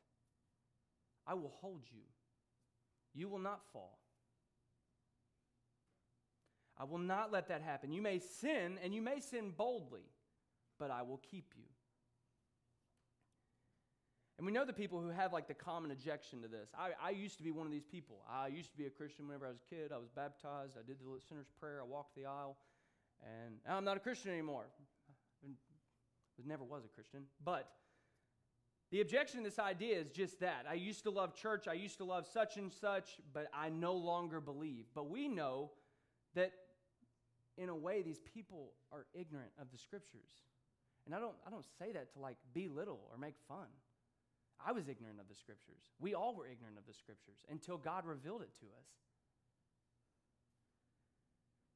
I 1.28 1.34
will 1.34 1.54
hold 1.62 1.84
you. 1.92 2.04
You 3.14 3.28
will 3.28 3.40
not 3.40 3.62
fall. 3.74 4.00
I 6.80 6.86
will 6.86 7.00
not 7.00 7.32
let 7.32 7.50
that 7.50 7.62
happen. 7.62 7.92
You 7.92 8.02
may 8.02 8.20
sin, 8.20 8.80
and 8.84 8.94
you 8.94 9.02
may 9.02 9.20
sin 9.20 9.52
boldly, 9.56 10.06
but 10.80 10.92
I 10.92 11.02
will 11.02 11.22
keep 11.30 11.54
you. 11.56 11.64
And 14.38 14.46
we 14.46 14.52
know 14.52 14.66
the 14.66 14.74
people 14.74 15.02
who 15.02 15.10
have 15.10 15.34
like 15.34 15.48
the 15.48 15.56
common 15.56 15.90
objection 15.90 16.42
to 16.44 16.48
this. 16.48 16.70
I, 16.78 16.92
I 17.04 17.10
used 17.10 17.38
to 17.38 17.44
be 17.44 17.52
one 17.52 17.66
of 17.66 17.72
these 17.72 17.86
people. 17.86 18.18
I 18.30 18.48
used 18.48 18.70
to 18.72 18.78
be 18.78 18.86
a 18.86 18.90
Christian 18.90 19.28
whenever 19.28 19.48
I 19.48 19.50
was 19.50 19.60
a 19.60 19.76
kid. 19.76 19.92
I 19.92 19.98
was 19.98 20.10
baptized. 20.10 20.78
I 20.78 20.86
did 20.86 21.00
the 21.00 21.06
sinner's 21.28 21.50
prayer. 21.60 21.80
I 21.82 21.86
walked 21.86 22.16
the 22.16 22.26
aisle. 22.26 22.58
And 23.24 23.56
I'm 23.68 23.84
not 23.84 23.98
a 23.98 24.00
Christian 24.00 24.32
anymore. 24.32 24.66
I 25.44 25.48
never 26.46 26.64
was 26.64 26.86
a 26.86 26.88
Christian. 26.88 27.24
But 27.44 27.68
the 28.92 29.02
objection 29.02 29.40
to 29.40 29.50
this 29.50 29.58
idea 29.58 29.98
is 29.98 30.12
just 30.12 30.40
that. 30.42 30.66
I 30.70 30.76
used 30.76 31.04
to 31.04 31.10
love 31.10 31.36
church. 31.36 31.68
I 31.68 31.74
used 31.74 31.98
to 31.98 32.06
love 32.06 32.28
such 32.32 32.58
and 32.58 32.72
such, 32.72 33.18
but 33.34 33.48
I 33.56 33.70
no 33.70 33.94
longer 33.94 34.40
believe. 34.40 34.86
But 34.94 35.10
we 35.10 35.28
know 35.28 35.72
that 36.36 36.52
in 37.58 37.70
a 37.70 37.76
way, 37.76 38.04
these 38.04 38.22
people 38.34 38.74
are 38.92 39.08
ignorant 39.16 39.52
of 39.60 39.72
the 39.72 39.80
scriptures. 39.80 40.30
And 41.08 41.16
I 41.16 41.20
don't, 41.20 41.36
I 41.48 41.50
don't 41.50 41.66
say 41.80 41.94
that 41.94 42.12
to 42.14 42.20
like 42.20 42.36
belittle 42.54 43.00
or 43.10 43.18
make 43.18 43.36
fun. 43.48 43.72
I 44.64 44.74
was 44.74 44.90
ignorant 44.90 45.22
of 45.22 45.30
the 45.30 45.36
scriptures. 45.36 45.90
We 46.00 46.14
all 46.14 46.36
were 46.36 46.46
ignorant 46.46 46.78
of 46.78 46.86
the 46.86 46.94
scriptures 46.94 47.46
until 47.50 47.78
God 47.78 48.06
revealed 48.06 48.42
it 48.42 48.54
to 48.60 48.66
us. 48.66 48.90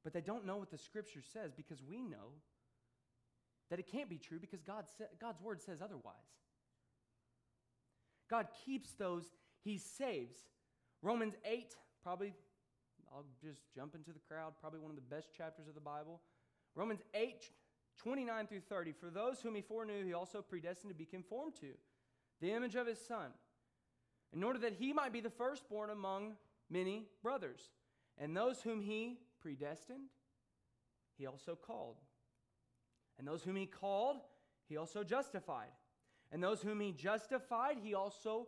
But 0.03 0.11
they 0.11 0.19
don't 0.19 0.45
know 0.45 0.57
what 0.57 0.69
the 0.69 0.77
scripture 0.77 1.21
says 1.31 1.53
because 1.55 1.81
we 1.81 2.01
know 2.01 2.35
that 3.69 3.79
it 3.79 3.87
can't 3.89 4.09
be 4.09 4.17
true 4.17 4.39
because 4.39 4.61
God 4.61 4.85
sa- 4.97 5.05
God's 5.19 5.41
word 5.41 5.61
says 5.61 5.81
otherwise. 5.81 6.13
God 8.29 8.47
keeps 8.65 8.91
those 8.93 9.31
he 9.63 9.77
saves. 9.77 10.35
Romans 11.01 11.35
8, 11.45 11.75
probably 12.03 12.33
I'll 13.13 13.25
just 13.41 13.61
jump 13.73 13.95
into 13.95 14.11
the 14.11 14.19
crowd, 14.19 14.53
probably 14.59 14.79
one 14.79 14.89
of 14.89 14.95
the 14.95 15.15
best 15.15 15.33
chapters 15.33 15.67
of 15.67 15.75
the 15.75 15.81
Bible. 15.81 16.21
Romans 16.75 17.01
8, 17.13 17.49
29 18.03 18.47
through 18.47 18.61
30. 18.61 18.93
For 18.93 19.09
those 19.09 19.41
whom 19.41 19.55
he 19.55 19.61
foreknew, 19.61 20.05
he 20.05 20.13
also 20.13 20.41
predestined 20.41 20.91
to 20.91 20.97
be 20.97 21.05
conformed 21.05 21.55
to 21.61 21.73
the 22.39 22.51
image 22.51 22.75
of 22.75 22.87
his 22.87 22.99
Son, 22.99 23.31
in 24.33 24.43
order 24.43 24.59
that 24.59 24.73
he 24.73 24.93
might 24.93 25.13
be 25.13 25.21
the 25.21 25.29
firstborn 25.29 25.89
among 25.89 26.33
many 26.69 27.05
brothers. 27.21 27.61
And 28.17 28.35
those 28.35 28.61
whom 28.61 28.81
he 28.81 29.19
predestined, 29.41 30.09
he 31.17 31.27
also 31.27 31.55
called. 31.55 31.97
And 33.19 33.27
those 33.27 33.43
whom 33.43 33.55
he 33.55 33.67
called, 33.67 34.17
he 34.67 34.77
also 34.77 35.03
justified. 35.03 35.69
And 36.31 36.41
those 36.41 36.61
whom 36.61 36.79
he 36.79 36.91
justified, 36.93 37.77
he 37.83 37.93
also 37.93 38.47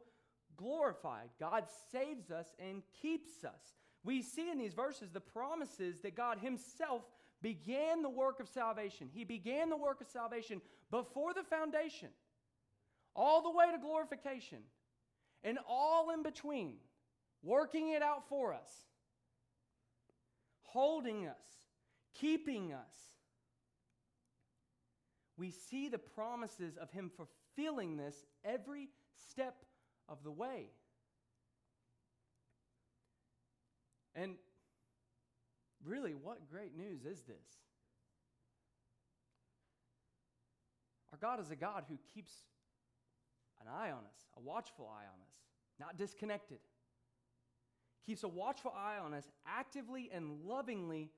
glorified. 0.55 1.29
God 1.39 1.65
saves 1.91 2.31
us 2.31 2.47
and 2.59 2.81
keeps 3.01 3.43
us. 3.43 3.75
We 4.03 4.21
see 4.21 4.49
in 4.49 4.57
these 4.57 4.73
verses 4.73 5.11
the 5.11 5.19
promises 5.19 6.01
that 6.01 6.15
God 6.15 6.39
himself 6.39 7.03
began 7.43 8.01
the 8.01 8.09
work 8.09 8.39
of 8.39 8.47
salvation. 8.47 9.09
He 9.13 9.25
began 9.25 9.69
the 9.69 9.77
work 9.77 10.01
of 10.01 10.07
salvation 10.07 10.61
before 10.89 11.33
the 11.33 11.43
foundation, 11.43 12.07
all 13.15 13.43
the 13.43 13.51
way 13.51 13.65
to 13.71 13.77
glorification, 13.77 14.59
and 15.43 15.59
all 15.67 16.09
in 16.11 16.23
between, 16.23 16.77
working 17.43 17.89
it 17.89 18.01
out 18.01 18.27
for 18.29 18.53
us, 18.53 18.71
holding 20.63 21.27
us, 21.27 21.35
keeping 22.15 22.73
us. 22.73 22.95
We 25.35 25.51
see 25.51 25.89
the 25.89 25.99
promises 25.99 26.77
of 26.77 26.89
Him 26.91 27.11
fulfilling 27.17 27.97
this 27.97 28.15
every 28.45 28.89
step 29.29 29.65
of 30.07 30.23
the 30.23 30.31
way. 30.31 30.69
And 34.15 34.35
really, 35.85 36.13
what 36.13 36.49
great 36.49 36.75
news 36.77 37.05
is 37.05 37.23
this? 37.23 37.61
Our 41.11 41.17
God 41.19 41.39
is 41.39 41.51
a 41.51 41.55
God 41.55 41.83
who 41.87 41.97
keeps 42.13 42.33
an 43.61 43.67
eye 43.67 43.91
on 43.91 43.99
us, 43.99 44.27
a 44.35 44.41
watchful 44.41 44.87
eye 44.87 45.05
on 45.05 45.21
us, 45.21 45.35
not 45.79 45.97
disconnected. 45.97 46.59
Keeps 48.05 48.23
a 48.23 48.27
watchful 48.27 48.73
eye 48.75 48.97
on 48.97 49.13
us, 49.13 49.25
actively 49.47 50.09
and 50.13 50.43
lovingly 50.45 51.11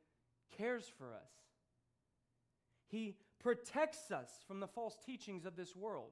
cares 0.58 0.92
for 0.98 1.14
us. 1.14 1.32
He 2.88 3.16
protects 3.40 4.12
us 4.12 4.30
from 4.48 4.60
the 4.60 4.68
false 4.68 4.96
teachings 5.06 5.46
of 5.46 5.56
this 5.56 5.76
world. 5.76 6.12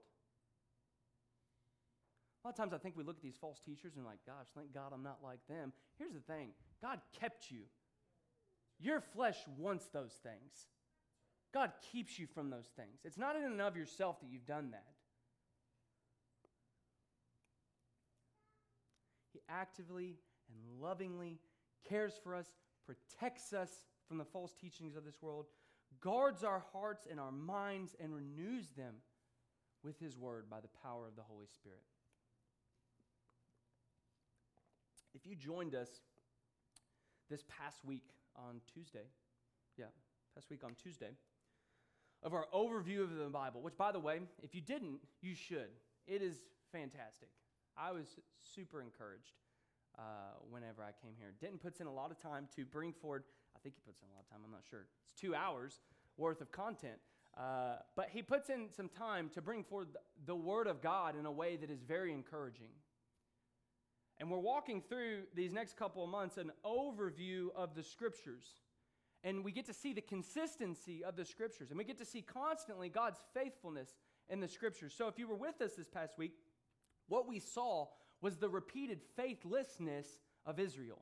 A 2.44 2.48
lot 2.48 2.52
of 2.52 2.58
times 2.58 2.74
I 2.74 2.78
think 2.78 2.98
we 2.98 3.04
look 3.04 3.18
at 3.18 3.24
these 3.24 3.38
false 3.40 3.60
teachers 3.60 3.96
and, 3.96 4.06
like, 4.06 4.20
gosh, 4.26 4.48
thank 4.56 4.74
God 4.74 4.92
I'm 4.94 5.04
not 5.04 5.20
like 5.24 5.40
them. 5.48 5.72
Here's 5.98 6.14
the 6.14 6.20
thing 6.20 6.50
God 6.82 7.00
kept 7.20 7.52
you. 7.52 7.62
Your 8.84 9.00
flesh 9.00 9.38
wants 9.58 9.86
those 9.88 10.12
things. 10.12 10.68
God 11.54 11.72
keeps 11.94 12.20
you 12.20 12.28
from 12.28 12.50
those 12.50 12.68
things. 12.76 13.00
It's 13.06 13.18
not 13.18 13.38
in 13.38 13.44
and 13.44 13.62
of 13.62 13.78
yourself 13.78 14.20
that 14.20 14.30
you've 14.30 14.46
done 14.46 14.72
that. 14.72 14.84
He 19.32 19.40
actively 19.48 20.18
and 20.50 20.82
lovingly 20.82 21.40
cares 21.88 22.14
for 22.22 22.36
us, 22.36 22.48
protects 22.86 23.54
us 23.54 23.70
from 24.10 24.18
the 24.18 24.26
false 24.26 24.54
teachings 24.54 24.98
of 24.98 25.06
this 25.06 25.22
world, 25.22 25.46
guards 26.02 26.44
our 26.44 26.66
hearts 26.74 27.08
and 27.10 27.22
our 27.22 27.32
minds, 27.32 27.96
and 28.02 28.14
renews 28.14 28.68
them 28.76 28.96
with 29.82 29.98
His 29.98 30.18
Word 30.18 30.50
by 30.50 30.60
the 30.60 30.68
power 30.84 31.08
of 31.08 31.16
the 31.16 31.22
Holy 31.22 31.48
Spirit. 31.48 31.84
If 35.16 35.26
you 35.26 35.38
joined 35.38 35.74
us 35.74 36.02
this 37.34 37.44
past 37.48 37.84
week 37.84 38.06
on 38.36 38.62
Tuesday, 38.72 39.10
yeah, 39.76 39.86
past 40.36 40.52
week 40.52 40.64
on 40.64 40.76
Tuesday, 40.76 41.10
of 42.22 42.32
our 42.32 42.46
overview 42.54 43.02
of 43.02 43.16
the 43.16 43.26
Bible, 43.26 43.60
which, 43.60 43.76
by 43.76 43.92
the 43.92 44.00
way, 44.00 44.20
if 44.44 44.54
you 44.54 44.62
didn't, 44.62 45.00
you 45.20 45.34
should. 45.34 45.74
It 46.06 46.22
is 46.22 46.36
fantastic. 46.72 47.30
I 47.76 47.92
was 47.92 48.06
super 48.44 48.84
encouraged 48.84 49.34
uh, 49.98 50.02
whenever 50.48 50.84
I 50.84 50.92
came 51.02 51.16
here. 51.18 51.34
Denton 51.42 51.58
puts 51.58 51.82
in 51.82 51.88
a 51.88 51.92
lot 51.92 52.12
of 52.12 52.22
time 52.22 52.48
to 52.56 52.66
bring 52.66 52.94
forward, 52.94 53.24
I 53.56 53.60
think 53.64 53.74
he 53.74 53.82
puts 53.84 54.04
in 54.04 54.10
a 54.10 54.14
lot 54.14 54.26
of 54.26 54.30
time, 54.30 54.42
I'm 54.46 54.52
not 54.52 54.62
sure. 54.70 54.86
It's 55.04 55.20
two 55.20 55.34
hours 55.34 55.80
worth 56.18 56.40
of 56.40 56.52
content. 56.52 57.00
Uh, 57.36 57.78
but 57.96 58.10
he 58.14 58.22
puts 58.22 58.52
in 58.52 58.70
some 58.70 58.90
time 58.90 59.32
to 59.34 59.42
bring 59.42 59.64
forward 59.64 59.88
the, 59.92 60.00
the 60.28 60.36
Word 60.36 60.68
of 60.68 60.84
God 60.84 61.18
in 61.18 61.26
a 61.26 61.32
way 61.32 61.56
that 61.56 61.72
is 61.72 61.82
very 61.82 62.14
encouraging. 62.14 62.70
And 64.20 64.30
we're 64.30 64.40
walking 64.40 64.82
through 64.82 65.24
these 65.36 65.52
next 65.52 65.78
couple 65.78 66.04
of 66.04 66.10
months 66.10 66.38
an 66.38 66.52
overview 66.66 67.48
of 67.56 67.76
the 67.76 67.84
Scriptures. 67.84 68.46
And 69.24 69.44
we 69.44 69.52
get 69.52 69.66
to 69.68 69.74
see 69.74 69.94
the 69.94 70.02
consistency 70.02 71.04
of 71.04 71.16
the 71.16 71.26
Scriptures. 71.26 71.70
And 71.70 71.78
we 71.78 71.84
get 71.84 71.98
to 72.00 72.06
see 72.06 72.22
constantly 72.22 72.90
God's 72.90 73.20
faithfulness 73.34 73.90
in 74.30 74.40
the 74.40 74.48
Scriptures. 74.48 74.94
So 74.96 75.08
if 75.08 75.18
you 75.18 75.28
were 75.28 75.36
with 75.36 75.62
us 75.62 75.74
this 75.78 75.88
past 75.88 76.18
week, 76.18 76.34
what 77.08 77.28
we 77.28 77.40
saw 77.40 77.88
was 78.22 78.38
the 78.38 78.50
repeated 78.50 79.02
faithlessness 79.16 80.08
of 80.46 80.60
Israel. 80.60 81.02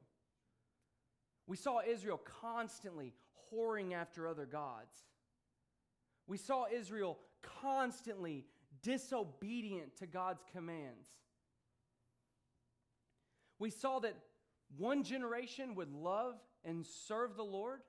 We 1.47 1.57
saw 1.57 1.81
Israel 1.87 2.21
constantly 2.41 3.13
whoring 3.51 3.93
after 3.93 4.27
other 4.27 4.45
gods. 4.45 4.93
We 6.27 6.37
saw 6.37 6.65
Israel 6.71 7.19
constantly 7.61 8.45
disobedient 8.83 9.97
to 9.97 10.07
God's 10.07 10.43
commands. 10.51 11.07
We 13.61 13.69
saw 13.69 13.99
that 13.99 14.15
one 14.75 15.03
generation 15.03 15.75
would 15.75 15.93
love 15.93 16.33
and 16.65 16.83
serve 16.85 17.35
the 17.37 17.43
Lord 17.43 17.81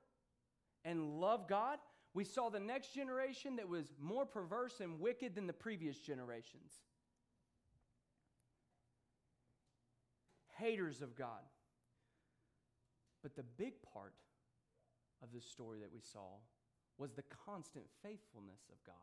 and 0.85 1.19
love 1.19 1.49
God. 1.49 1.79
We 2.13 2.25
saw 2.25 2.51
the 2.51 2.61
next 2.61 2.95
generation 2.95 3.57
that 3.57 3.69
was 3.69 3.87
more 3.99 4.27
perverse 4.27 4.81
and 4.81 5.01
wicked 5.01 5.35
than 5.35 5.47
the 5.47 5.53
previous 5.55 5.99
generations. 5.99 6.73
haters 10.59 11.03
of 11.03 11.17
God. 11.17 11.43
But 13.23 13.35
the 13.35 13.43
big 13.43 13.75
part 13.93 14.15
of 15.23 15.29
the 15.35 15.41
story 15.41 15.81
that 15.81 15.93
we 15.93 16.01
saw 16.01 16.39
was 16.99 17.13
the 17.13 17.25
constant 17.47 17.85
faithfulness 18.03 18.61
of 18.71 18.77
God. 18.87 18.95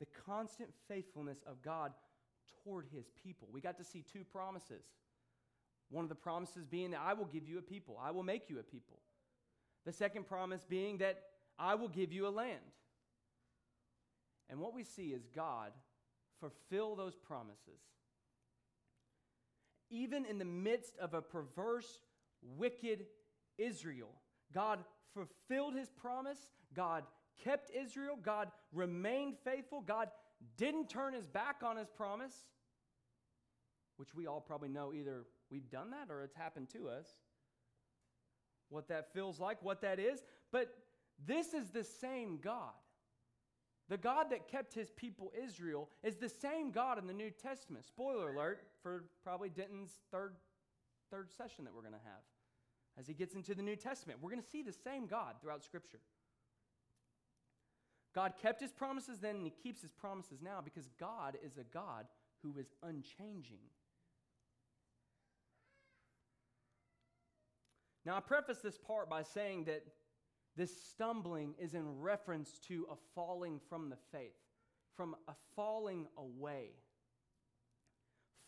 The 0.00 0.06
constant 0.26 0.70
faithfulness 0.88 1.38
of 1.46 1.62
God 1.62 1.92
toward 2.62 2.86
his 2.94 3.06
people. 3.22 3.48
We 3.52 3.60
got 3.60 3.78
to 3.78 3.84
see 3.84 4.04
two 4.12 4.24
promises. 4.24 4.84
One 5.90 6.04
of 6.04 6.08
the 6.08 6.14
promises 6.14 6.64
being 6.64 6.92
that 6.92 7.00
I 7.04 7.12
will 7.12 7.26
give 7.26 7.46
you 7.46 7.58
a 7.58 7.62
people, 7.62 7.98
I 8.02 8.10
will 8.10 8.22
make 8.22 8.48
you 8.48 8.58
a 8.58 8.62
people. 8.62 8.98
The 9.84 9.92
second 9.92 10.26
promise 10.26 10.64
being 10.68 10.98
that 10.98 11.22
I 11.58 11.74
will 11.74 11.88
give 11.88 12.12
you 12.12 12.26
a 12.26 12.30
land. 12.30 12.60
And 14.48 14.60
what 14.60 14.74
we 14.74 14.82
see 14.84 15.08
is 15.08 15.26
God 15.34 15.72
fulfill 16.40 16.96
those 16.96 17.14
promises 17.14 17.80
even 19.94 20.24
in 20.24 20.38
the 20.38 20.44
midst 20.44 20.96
of 20.98 21.14
a 21.14 21.22
perverse, 21.22 22.00
wicked 22.42 23.06
Israel. 23.58 24.10
God 24.52 24.80
fulfilled 25.14 25.74
his 25.74 25.88
promise. 25.88 26.38
God 26.74 27.04
kept 27.42 27.70
Israel. 27.70 28.18
God 28.20 28.48
remained 28.72 29.36
faithful. 29.44 29.80
God 29.80 30.08
didn't 30.56 30.88
turn 30.88 31.14
his 31.14 31.26
back 31.26 31.62
on 31.64 31.76
his 31.76 31.88
promise, 31.88 32.34
which 33.96 34.14
we 34.14 34.26
all 34.26 34.40
probably 34.40 34.68
know 34.68 34.92
either 34.92 35.24
we've 35.50 35.70
done 35.70 35.90
that 35.90 36.12
or 36.12 36.22
it's 36.22 36.34
happened 36.34 36.68
to 36.70 36.88
us. 36.88 37.06
What 38.68 38.88
that 38.88 39.12
feels 39.12 39.38
like, 39.38 39.62
what 39.62 39.82
that 39.82 39.98
is. 39.98 40.24
But 40.50 40.74
this 41.26 41.54
is 41.54 41.70
the 41.70 41.84
same 41.84 42.38
God 42.42 42.72
the 43.88 43.98
God 43.98 44.30
that 44.30 44.48
kept 44.48 44.74
his 44.74 44.90
people 44.90 45.30
Israel 45.38 45.90
is 46.02 46.16
the 46.16 46.28
same 46.28 46.70
God 46.70 46.98
in 46.98 47.06
the 47.06 47.12
New 47.12 47.30
Testament. 47.30 47.84
Spoiler 47.84 48.32
alert 48.32 48.62
for 48.82 49.04
probably 49.22 49.50
Denton's 49.50 50.00
third, 50.10 50.36
third 51.10 51.30
session 51.30 51.64
that 51.64 51.74
we're 51.74 51.82
going 51.82 51.92
to 51.92 51.98
have. 51.98 52.22
As 52.98 53.06
he 53.06 53.14
gets 53.14 53.34
into 53.34 53.54
the 53.54 53.62
New 53.62 53.76
Testament, 53.76 54.20
we're 54.22 54.30
going 54.30 54.42
to 54.42 54.48
see 54.48 54.62
the 54.62 54.72
same 54.72 55.06
God 55.06 55.34
throughout 55.40 55.64
Scripture. 55.64 56.00
God 58.14 58.34
kept 58.40 58.60
his 58.60 58.72
promises 58.72 59.18
then, 59.18 59.36
and 59.36 59.44
he 59.44 59.50
keeps 59.50 59.82
his 59.82 59.92
promises 59.92 60.40
now 60.40 60.60
because 60.64 60.88
God 61.00 61.36
is 61.44 61.58
a 61.58 61.64
God 61.64 62.06
who 62.42 62.56
is 62.58 62.72
unchanging. 62.82 63.58
Now, 68.06 68.16
I 68.16 68.20
preface 68.20 68.58
this 68.58 68.78
part 68.78 69.08
by 69.08 69.22
saying 69.22 69.64
that 69.64 69.82
this 70.56 70.70
stumbling 70.90 71.54
is 71.58 71.74
in 71.74 72.00
reference 72.00 72.58
to 72.68 72.86
a 72.90 72.96
falling 73.14 73.60
from 73.68 73.88
the 73.88 73.96
faith, 74.12 74.36
from 74.96 75.16
a 75.26 75.32
falling 75.56 76.06
away. 76.16 76.68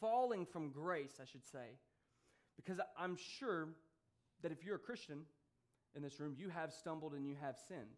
Falling 0.00 0.46
from 0.46 0.70
grace, 0.70 1.18
I 1.20 1.24
should 1.24 1.44
say. 1.46 1.79
Because 2.57 2.79
I'm 2.98 3.16
sure 3.16 3.68
that 4.42 4.52
if 4.52 4.64
you're 4.64 4.76
a 4.76 4.79
Christian 4.79 5.22
in 5.96 6.02
this 6.02 6.20
room, 6.20 6.35
you 6.38 6.50
have 6.50 6.72
stumbled 6.72 7.14
and 7.14 7.26
you 7.26 7.35
have 7.40 7.57
sinned. 7.66 7.96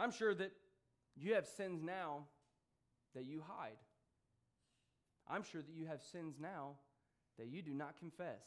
I'm 0.00 0.10
sure 0.10 0.34
that 0.34 0.52
you 1.14 1.34
have 1.34 1.46
sins 1.46 1.82
now 1.82 2.24
that 3.14 3.26
you 3.26 3.42
hide. 3.46 3.76
I'm 5.28 5.42
sure 5.42 5.60
that 5.60 5.74
you 5.74 5.86
have 5.86 6.00
sins 6.00 6.36
now 6.40 6.76
that 7.38 7.48
you 7.48 7.60
do 7.60 7.74
not 7.74 7.98
confess. 7.98 8.42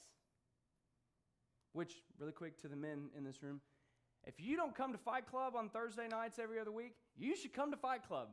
Which, 1.73 1.93
really 2.19 2.31
quick 2.31 2.59
to 2.61 2.67
the 2.67 2.75
men 2.75 3.09
in 3.15 3.23
this 3.23 3.43
room, 3.43 3.61
if 4.25 4.39
you 4.39 4.55
don't 4.55 4.75
come 4.75 4.93
to 4.93 4.97
Fight 4.97 5.27
Club 5.27 5.53
on 5.55 5.69
Thursday 5.69 6.07
nights 6.07 6.39
every 6.39 6.59
other 6.59 6.71
week, 6.71 6.93
you 7.15 7.35
should 7.35 7.53
come 7.53 7.69
to 7.69 7.77
Fight 7.77 8.07
Club. 8.07 8.29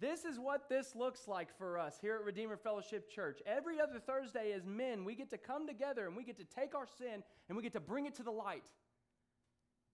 This 0.00 0.24
is 0.24 0.38
what 0.38 0.68
this 0.68 0.94
looks 0.94 1.26
like 1.26 1.48
for 1.58 1.76
us 1.76 1.96
here 2.00 2.14
at 2.14 2.22
Redeemer 2.22 2.56
Fellowship 2.56 3.10
Church. 3.10 3.40
Every 3.46 3.80
other 3.80 3.98
Thursday, 3.98 4.52
as 4.52 4.64
men, 4.64 5.04
we 5.04 5.16
get 5.16 5.30
to 5.30 5.38
come 5.38 5.66
together 5.66 6.06
and 6.06 6.16
we 6.16 6.22
get 6.22 6.36
to 6.36 6.44
take 6.44 6.76
our 6.76 6.86
sin 6.86 7.24
and 7.48 7.56
we 7.56 7.64
get 7.64 7.72
to 7.72 7.80
bring 7.80 8.06
it 8.06 8.14
to 8.16 8.22
the 8.22 8.30
light. 8.30 8.70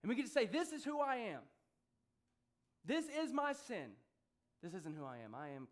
And 0.03 0.09
we 0.11 0.15
get 0.15 0.27
to 0.27 0.31
say, 0.31 0.45
This 0.45 0.71
is 0.71 0.83
who 0.83 0.99
I 0.99 1.15
am. 1.15 1.39
This 2.85 3.05
is 3.05 3.33
my 3.33 3.53
sin. 3.53 3.91
This 4.61 4.73
isn't 4.73 4.95
who 4.95 5.05
I 5.05 5.17
am. 5.17 5.35
I 5.35 5.49
am, 5.49 5.67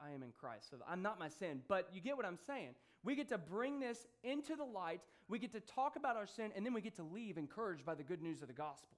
I 0.00 0.10
am 0.10 0.22
in 0.22 0.32
Christ. 0.32 0.70
So 0.70 0.76
I'm 0.88 1.02
not 1.02 1.18
my 1.18 1.28
sin. 1.28 1.60
But 1.68 1.88
you 1.92 2.00
get 2.00 2.16
what 2.16 2.26
I'm 2.26 2.38
saying. 2.46 2.74
We 3.04 3.14
get 3.14 3.28
to 3.28 3.38
bring 3.38 3.80
this 3.80 4.06
into 4.22 4.56
the 4.56 4.64
light. 4.64 5.00
We 5.28 5.38
get 5.38 5.52
to 5.52 5.60
talk 5.60 5.96
about 5.96 6.16
our 6.16 6.26
sin, 6.26 6.50
and 6.56 6.64
then 6.64 6.72
we 6.72 6.80
get 6.80 6.96
to 6.96 7.02
leave 7.02 7.38
encouraged 7.38 7.84
by 7.84 7.94
the 7.94 8.02
good 8.02 8.22
news 8.22 8.42
of 8.42 8.48
the 8.48 8.54
gospel. 8.54 8.96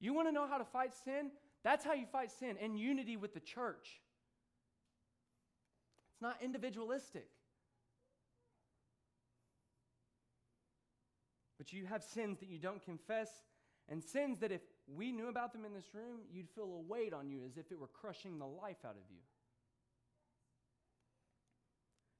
You 0.00 0.12
want 0.12 0.28
to 0.28 0.32
know 0.32 0.46
how 0.46 0.58
to 0.58 0.64
fight 0.64 0.92
sin? 1.04 1.30
That's 1.64 1.84
how 1.84 1.92
you 1.92 2.06
fight 2.06 2.30
sin 2.30 2.56
in 2.60 2.76
unity 2.76 3.16
with 3.16 3.34
the 3.34 3.40
church. 3.40 4.00
It's 6.12 6.22
not 6.22 6.36
individualistic. 6.42 7.28
But 11.56 11.72
you 11.72 11.86
have 11.86 12.02
sins 12.02 12.40
that 12.40 12.48
you 12.48 12.58
don't 12.58 12.82
confess, 12.84 13.28
and 13.88 14.02
sins 14.02 14.40
that 14.40 14.50
if 14.50 14.60
we 14.86 15.12
knew 15.12 15.28
about 15.28 15.52
them 15.52 15.64
in 15.64 15.72
this 15.72 15.94
room, 15.94 16.20
you'd 16.32 16.48
feel 16.54 16.64
a 16.64 16.92
weight 16.92 17.12
on 17.12 17.30
you 17.30 17.44
as 17.44 17.56
if 17.56 17.70
it 17.70 17.78
were 17.78 17.88
crushing 17.88 18.38
the 18.38 18.46
life 18.46 18.84
out 18.84 18.96
of 18.96 19.10
you. 19.10 19.22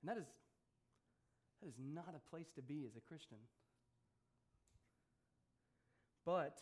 And 0.02 0.10
that 0.10 0.20
is, 0.20 0.26
that 1.60 1.68
is 1.68 1.74
not 1.78 2.14
a 2.14 2.30
place 2.30 2.50
to 2.56 2.62
be 2.62 2.84
as 2.86 2.96
a 2.96 3.00
Christian. 3.00 3.38
But 6.24 6.60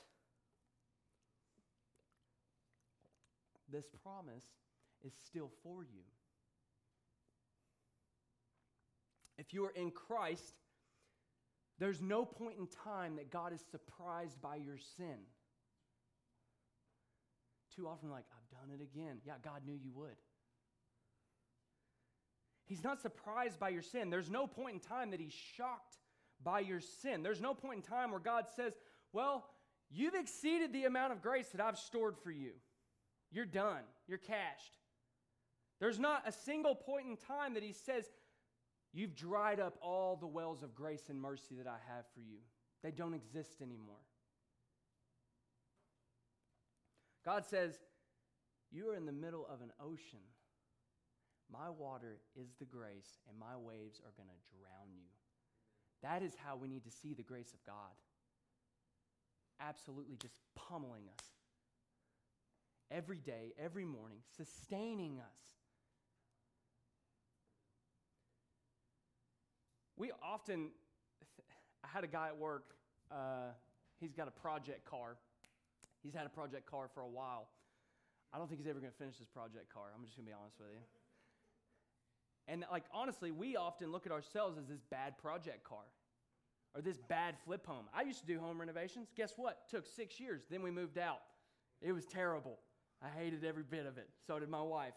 this 3.71 3.87
promise 4.03 4.45
is 5.05 5.13
still 5.27 5.51
for 5.63 5.83
you. 5.83 6.03
If 9.39 9.55
you 9.55 9.65
are 9.65 9.71
in 9.71 9.91
Christ, 9.91 10.55
there's 11.79 12.03
no 12.03 12.27
point 12.27 12.59
in 12.59 12.67
time 12.67 13.17
that 13.17 13.31
God 13.31 13.55
is 13.55 13.63
surprised 13.71 14.41
by 14.43 14.57
your 14.57 14.77
sin. 14.97 15.17
Too 17.77 17.87
often, 17.87 18.11
like, 18.11 18.25
I've 18.33 18.59
done 18.59 18.75
it 18.75 18.83
again. 18.83 19.19
Yeah, 19.25 19.35
God 19.43 19.63
knew 19.65 19.75
you 19.75 19.93
would. 19.95 20.17
He's 22.65 22.85
not 22.85 23.01
surprised 23.01 23.59
by 23.59 23.71
your 23.71 23.83
sin. 23.83 24.11
There's 24.11 24.31
no 24.31 24.47
point 24.47 24.75
in 24.75 24.81
time 24.81 25.11
that 25.11 25.21
He's 25.21 25.33
shocked 25.33 25.97
by 26.43 26.61
your 26.61 26.81
sin. 26.81 27.23
There's 27.23 27.41
no 27.41 27.53
point 27.53 27.77
in 27.77 27.83
time 27.83 28.11
where 28.13 28.21
God 28.21 28.45
says, 28.55 28.75
Well, 29.13 29.45
you've 29.91 30.15
exceeded 30.15 30.73
the 30.73 30.85
amount 30.85 31.13
of 31.13 31.21
grace 31.21 31.49
that 31.49 31.61
I've 31.61 31.79
stored 31.79 32.17
for 32.23 32.31
you. 32.31 32.53
You're 33.33 33.45
done. 33.45 33.83
You're 34.07 34.19
cashed. 34.19 34.79
There's 35.81 35.99
not 35.99 36.23
a 36.27 36.33
single 36.33 36.75
point 36.75 37.07
in 37.09 37.17
time 37.17 37.55
that 37.55 37.63
He 37.63 37.73
says, 37.73 38.05
You've 38.93 39.15
dried 39.15 39.61
up 39.61 39.77
all 39.83 40.17
the 40.17 40.27
wells 40.27 40.63
of 40.63 40.75
grace 40.75 41.09
and 41.09 41.21
mercy 41.21 41.57
that 41.57 41.67
I 41.67 41.79
have 41.95 42.05
for 42.15 42.21
you. 42.21 42.39
They 42.83 42.91
don't 42.91 43.15
exist 43.15 43.61
anymore. 43.63 43.97
God 47.25 47.47
says, 47.47 47.79
You 48.71 48.89
are 48.91 48.97
in 48.97 49.07
the 49.07 49.13
middle 49.13 49.47
of 49.53 49.61
an 49.61 49.73
ocean. 49.81 50.21
My 51.53 51.69
water 51.69 52.19
is 52.37 52.49
the 52.59 52.65
grace, 52.65 53.19
and 53.29 53.39
my 53.39 53.57
waves 53.57 54.01
are 54.01 54.13
going 54.17 54.29
to 54.29 54.57
drown 54.57 54.95
you. 54.95 55.09
That 56.03 56.23
is 56.23 56.35
how 56.43 56.57
we 56.57 56.69
need 56.69 56.85
to 56.85 56.91
see 56.91 57.13
the 57.13 57.23
grace 57.23 57.53
of 57.53 57.65
God. 57.67 57.93
Absolutely 59.61 60.17
just 60.17 60.37
pummeling 60.55 61.05
us 61.09 61.25
every 62.91 63.19
day, 63.19 63.53
every 63.63 63.85
morning, 63.85 64.19
sustaining 64.37 65.19
us. 65.19 65.41
We 69.97 70.13
often, 70.23 70.71
I 71.85 71.89
had 71.89 72.05
a 72.05 72.07
guy 72.07 72.29
at 72.29 72.39
work, 72.39 72.75
uh, 73.11 73.53
he's 74.01 74.15
got 74.15 74.29
a 74.29 74.31
project 74.31 74.85
car 74.85 75.17
He's 76.03 76.15
had 76.15 76.27
a 76.27 76.31
project 76.31 76.67
car 76.67 76.89
for 76.93 77.03
a 77.03 77.09
while. 77.09 77.49
I 78.33 78.39
don't 78.39 78.49
think 78.49 78.61
he's 78.61 78.69
ever 78.69 78.81
going 78.81 78.93
to 78.93 78.99
finish 78.99 79.19
this 79.19 79.29
project 79.29 79.73
car. 79.73 79.85
I'm 79.95 80.05
just 80.05 80.17
going 80.17 80.27
to 80.27 80.31
be 80.31 80.37
honest 80.39 80.59
with 80.59 80.69
you. 80.73 80.81
And 82.49 82.65
like 82.71 82.85
honestly, 82.93 83.31
we 83.31 83.57
often 83.57 83.93
look 83.93 84.07
at 84.07 84.13
ourselves 84.13 84.59
as 84.59 84.67
this 84.67 84.81
bad 84.91 85.19
project 85.19 85.65
car 85.65 85.85
or 86.75 86.81
this 86.81 86.99
bad 87.09 87.35
flip 87.45 87.67
home. 87.67 87.87
I 87.95 88.03
used 88.03 88.21
to 88.21 88.27
do 88.27 88.39
home 88.39 88.59
renovations. 88.59 89.09
Guess 89.17 89.35
what? 89.37 89.69
Took 89.71 89.87
6 89.87 90.21
years. 90.21 90.43
Then 90.51 90.63
we 90.63 90.71
moved 90.71 90.99
out. 90.99 91.21
It 91.83 91.93
was 91.93 92.07
terrible. 92.07 92.59
I 93.03 93.09
hated 93.09 93.45
every 93.45 93.63
bit 93.63 93.87
of 93.87 93.99
it. 93.99 94.09
So 94.27 94.39
did 94.39 94.49
my 94.49 94.63
wife. 94.63 94.95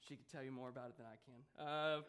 She 0.00 0.16
could 0.16 0.28
tell 0.28 0.42
you 0.42 0.52
more 0.52 0.68
about 0.68 0.88
it 0.88 0.96
than 0.96 1.06
I 1.06 1.16
can. 1.24 1.66
Uh, 1.66 2.00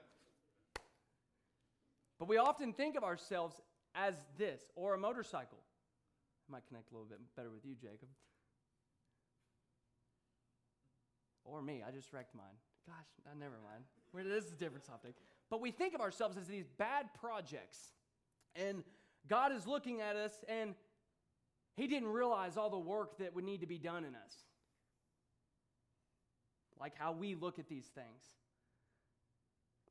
but 2.19 2.27
we 2.27 2.37
often 2.37 2.73
think 2.73 2.95
of 2.95 3.03
ourselves 3.03 3.61
as 3.95 4.15
this 4.37 4.61
or 4.75 4.93
a 4.93 4.97
motorcycle. 4.97 5.59
Might 6.53 6.67
connect 6.67 6.91
a 6.91 6.93
little 6.93 7.09
bit 7.09 7.17
better 7.35 7.49
with 7.49 7.65
you, 7.65 7.73
Jacob. 7.73 8.09
Or 11.43 11.63
me. 11.63 11.81
I 11.85 11.89
just 11.89 12.13
wrecked 12.13 12.35
mine. 12.35 12.45
Gosh, 12.85 13.07
uh, 13.25 13.33
never 13.39 13.55
mind. 13.63 14.29
This 14.29 14.45
is 14.45 14.53
a 14.53 14.55
different 14.55 14.85
topic. 14.85 15.15
But 15.49 15.61
we 15.61 15.71
think 15.71 15.95
of 15.95 16.01
ourselves 16.01 16.37
as 16.37 16.45
these 16.45 16.67
bad 16.77 17.07
projects. 17.19 17.79
And 18.55 18.83
God 19.27 19.51
is 19.51 19.65
looking 19.65 19.99
at 19.99 20.15
us, 20.15 20.43
and 20.47 20.75
He 21.75 21.87
didn't 21.87 22.09
realize 22.09 22.55
all 22.55 22.69
the 22.69 22.77
work 22.77 23.17
that 23.17 23.33
would 23.33 23.45
need 23.45 23.61
to 23.61 23.67
be 23.67 23.79
done 23.79 24.05
in 24.05 24.13
us. 24.13 24.35
Like 26.79 26.93
how 26.95 27.13
we 27.13 27.33
look 27.33 27.57
at 27.57 27.67
these 27.67 27.87
things. 27.87 28.21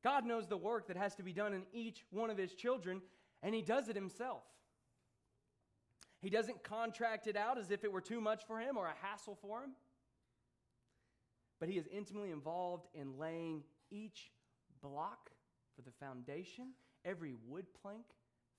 God 0.04 0.24
knows 0.24 0.46
the 0.46 0.56
work 0.56 0.86
that 0.86 0.96
has 0.96 1.16
to 1.16 1.24
be 1.24 1.32
done 1.32 1.54
in 1.54 1.62
each 1.72 2.04
one 2.12 2.30
of 2.30 2.38
His 2.38 2.54
children, 2.54 3.02
and 3.42 3.52
He 3.52 3.62
does 3.62 3.88
it 3.88 3.96
Himself. 3.96 4.44
He 6.22 6.30
doesn't 6.30 6.62
contract 6.62 7.26
it 7.26 7.36
out 7.36 7.58
as 7.58 7.72
if 7.72 7.82
it 7.82 7.90
were 7.90 8.00
too 8.00 8.20
much 8.20 8.46
for 8.46 8.60
him 8.60 8.76
or 8.78 8.86
a 8.86 8.94
hassle 9.02 9.36
for 9.42 9.62
him. 9.62 9.72
But 11.58 11.68
he 11.68 11.76
is 11.76 11.88
intimately 11.92 12.30
involved 12.30 12.86
in 12.94 13.18
laying 13.18 13.64
each 13.90 14.30
block 14.80 15.30
for 15.74 15.82
the 15.82 15.90
foundation, 15.90 16.70
every 17.04 17.34
wood 17.46 17.66
plank 17.82 18.04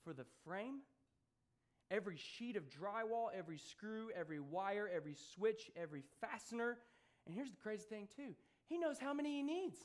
for 0.04 0.14
the 0.14 0.26
frame, 0.46 0.80
every 1.90 2.18
sheet 2.18 2.58
of 2.58 2.64
drywall, 2.70 3.28
every 3.38 3.58
screw, 3.58 4.10
every 4.16 4.40
wire, 4.40 4.90
every 4.94 5.16
switch, 5.34 5.72
every 5.76 6.04
fastener. 6.20 6.78
And 7.26 7.34
here's 7.34 7.52
the 7.52 7.58
crazy 7.58 7.86
thing, 7.90 8.08
too 8.14 8.36
he 8.68 8.78
knows 8.78 9.00
how 9.00 9.14
many 9.14 9.38
he 9.38 9.44
needs. 9.44 9.78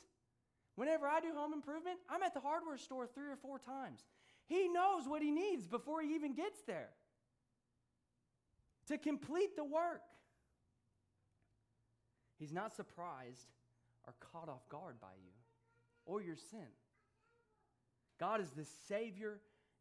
Whenever 0.76 1.06
I 1.08 1.20
do 1.20 1.32
home 1.34 1.52
improvement, 1.52 1.98
I'm 2.08 2.22
at 2.22 2.34
the 2.34 2.40
hardware 2.40 2.78
store 2.78 3.06
three 3.06 3.28
or 3.28 3.36
four 3.36 3.58
times. 3.58 4.04
He 4.46 4.68
knows 4.68 5.06
what 5.06 5.22
he 5.22 5.30
needs 5.30 5.66
before 5.66 6.00
he 6.02 6.14
even 6.14 6.34
gets 6.34 6.62
there 6.66 6.90
to 8.88 8.98
complete 8.98 9.56
the 9.56 9.64
work. 9.64 10.02
He's 12.38 12.52
not 12.52 12.74
surprised 12.74 13.46
or 14.06 14.14
caught 14.20 14.48
off 14.48 14.68
guard 14.68 15.00
by 15.00 15.14
you 15.22 15.32
or 16.04 16.22
your 16.22 16.36
sin. 16.36 16.66
God 18.18 18.40
is 18.40 18.50
the 18.50 18.66
Savior 18.88 19.40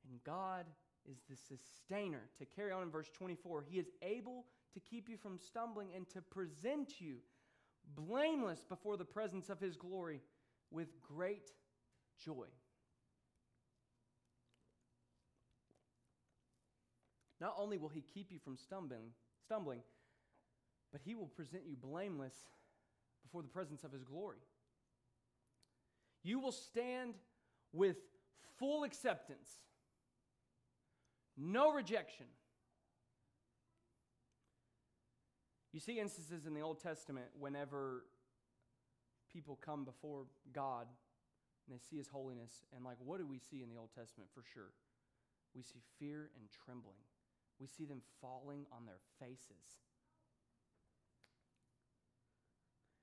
and 0.09 0.23
God 0.23 0.65
is 1.09 1.17
the 1.29 1.35
sustainer. 1.35 2.29
To 2.39 2.45
carry 2.45 2.71
on 2.71 2.83
in 2.83 2.89
verse 2.89 3.09
24, 3.17 3.65
He 3.69 3.79
is 3.79 3.87
able 4.01 4.45
to 4.73 4.79
keep 4.79 5.09
you 5.09 5.17
from 5.17 5.37
stumbling 5.37 5.89
and 5.95 6.07
to 6.09 6.21
present 6.21 6.99
you 6.99 7.17
blameless 7.95 8.65
before 8.67 8.97
the 8.97 9.05
presence 9.05 9.49
of 9.49 9.59
His 9.59 9.77
glory 9.77 10.21
with 10.71 11.01
great 11.01 11.51
joy. 12.23 12.47
Not 17.39 17.55
only 17.57 17.77
will 17.77 17.89
he 17.89 18.01
keep 18.01 18.31
you 18.31 18.39
from 18.39 18.57
stumbling, 18.57 19.11
stumbling, 19.43 19.81
but 20.91 21.01
he 21.03 21.15
will 21.15 21.27
present 21.27 21.63
you 21.67 21.75
blameless 21.75 22.35
before 23.23 23.41
the 23.41 23.47
presence 23.47 23.83
of 23.83 23.91
his 23.91 24.03
glory. 24.03 24.39
You 26.23 26.39
will 26.39 26.51
stand 26.51 27.15
with 27.73 27.97
full 28.57 28.83
acceptance, 28.83 29.49
no 31.37 31.71
rejection. 31.71 32.25
You 35.73 35.79
see 35.79 35.99
instances 35.99 36.47
in 36.47 36.53
the 36.53 36.61
Old 36.61 36.81
Testament 36.81 37.27
whenever 37.37 38.05
people 39.31 39.59
come 39.63 39.83
before 39.85 40.25
God 40.51 40.87
and 41.67 41.75
they 41.75 41.81
see 41.89 41.97
his 41.97 42.07
holiness, 42.07 42.63
and 42.73 42.83
like, 42.83 42.95
what 43.03 43.19
do 43.19 43.27
we 43.27 43.39
see 43.39 43.61
in 43.61 43.69
the 43.69 43.75
Old 43.75 43.89
Testament 43.93 44.29
for 44.33 44.41
sure? 44.53 44.71
We 45.53 45.63
see 45.63 45.81
fear 45.99 46.29
and 46.39 46.47
trembling 46.65 46.95
we 47.59 47.67
see 47.67 47.85
them 47.85 48.01
falling 48.21 48.65
on 48.71 48.85
their 48.85 48.99
faces. 49.19 49.81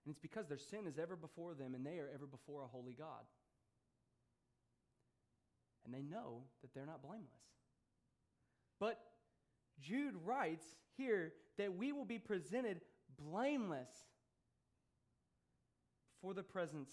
And 0.05 0.13
it's 0.13 0.21
because 0.21 0.47
their 0.49 0.59
sin 0.59 0.87
is 0.87 0.99
ever 0.99 1.17
before 1.17 1.55
them 1.55 1.75
and 1.75 1.85
they 1.85 1.99
are 1.99 2.11
ever 2.15 2.27
before 2.27 2.63
a 2.63 2.67
holy 2.67 2.93
God. 2.93 3.25
And 5.85 5.95
they 5.95 6.03
know 6.03 6.43
that 6.63 6.75
they're 6.75 6.87
not 6.87 7.03
blameless. 7.03 7.29
But 8.79 8.99
Jude 9.81 10.15
writes 10.25 10.65
here 10.97 11.33
that 11.59 11.75
we 11.75 11.93
will 11.93 12.05
be 12.05 12.19
presented 12.19 12.81
blameless 13.19 13.89
for 16.21 16.35
the 16.35 16.43
presence 16.43 16.91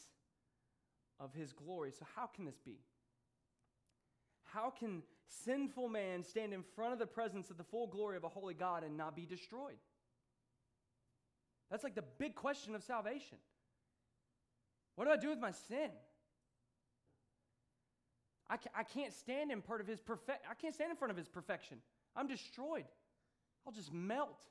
of 1.19 1.33
his 1.33 1.53
glory. 1.53 1.91
So, 1.97 2.05
how 2.15 2.27
can 2.27 2.45
this 2.45 2.59
be? 2.65 2.79
How 4.53 4.69
can 4.69 5.03
sinful 5.45 5.87
man 5.87 6.23
stand 6.23 6.53
in 6.53 6.63
front 6.75 6.93
of 6.93 6.99
the 6.99 7.05
presence 7.05 7.49
of 7.49 7.57
the 7.57 7.63
full 7.63 7.87
glory 7.87 8.17
of 8.17 8.23
a 8.23 8.29
holy 8.29 8.53
God 8.53 8.83
and 8.83 8.97
not 8.97 9.15
be 9.15 9.25
destroyed? 9.25 9.77
That's 11.69 11.83
like 11.83 11.95
the 11.95 12.03
big 12.19 12.35
question 12.35 12.75
of 12.75 12.83
salvation. 12.83 13.37
What 14.95 15.05
do 15.05 15.11
I 15.11 15.17
do 15.17 15.29
with 15.29 15.39
my 15.39 15.51
sin? 15.51 15.89
I, 18.49 18.57
I 18.75 18.83
can't 18.83 19.13
stand 19.13 19.51
in 19.51 19.61
part 19.61 19.79
of 19.79 19.87
his 19.87 20.01
perfect. 20.01 20.45
I 20.49 20.53
can't 20.53 20.75
stand 20.75 20.91
in 20.91 20.97
front 20.97 21.11
of 21.11 21.17
his 21.17 21.29
perfection. 21.29 21.77
I'm 22.15 22.27
destroyed. 22.27 22.83
I'll 23.65 23.71
just 23.71 23.93
melt. 23.93 24.43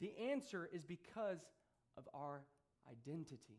The 0.00 0.12
answer 0.30 0.68
is 0.72 0.84
because 0.84 1.40
of 1.96 2.08
our 2.14 2.42
identity. 2.88 3.58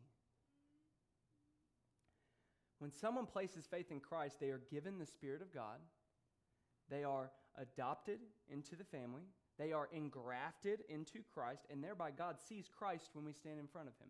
When 2.82 2.90
someone 2.90 3.26
places 3.26 3.64
faith 3.70 3.92
in 3.92 4.00
Christ, 4.00 4.40
they 4.40 4.50
are 4.50 4.60
given 4.68 4.98
the 4.98 5.06
Spirit 5.06 5.40
of 5.40 5.54
God. 5.54 5.78
They 6.90 7.04
are 7.04 7.30
adopted 7.56 8.18
into 8.50 8.74
the 8.74 8.82
family. 8.82 9.22
They 9.56 9.70
are 9.70 9.88
engrafted 9.92 10.80
into 10.88 11.20
Christ, 11.32 11.62
and 11.70 11.84
thereby 11.84 12.10
God 12.10 12.40
sees 12.40 12.68
Christ 12.76 13.10
when 13.12 13.24
we 13.24 13.34
stand 13.34 13.60
in 13.60 13.68
front 13.68 13.86
of 13.86 13.94
Him. 14.00 14.08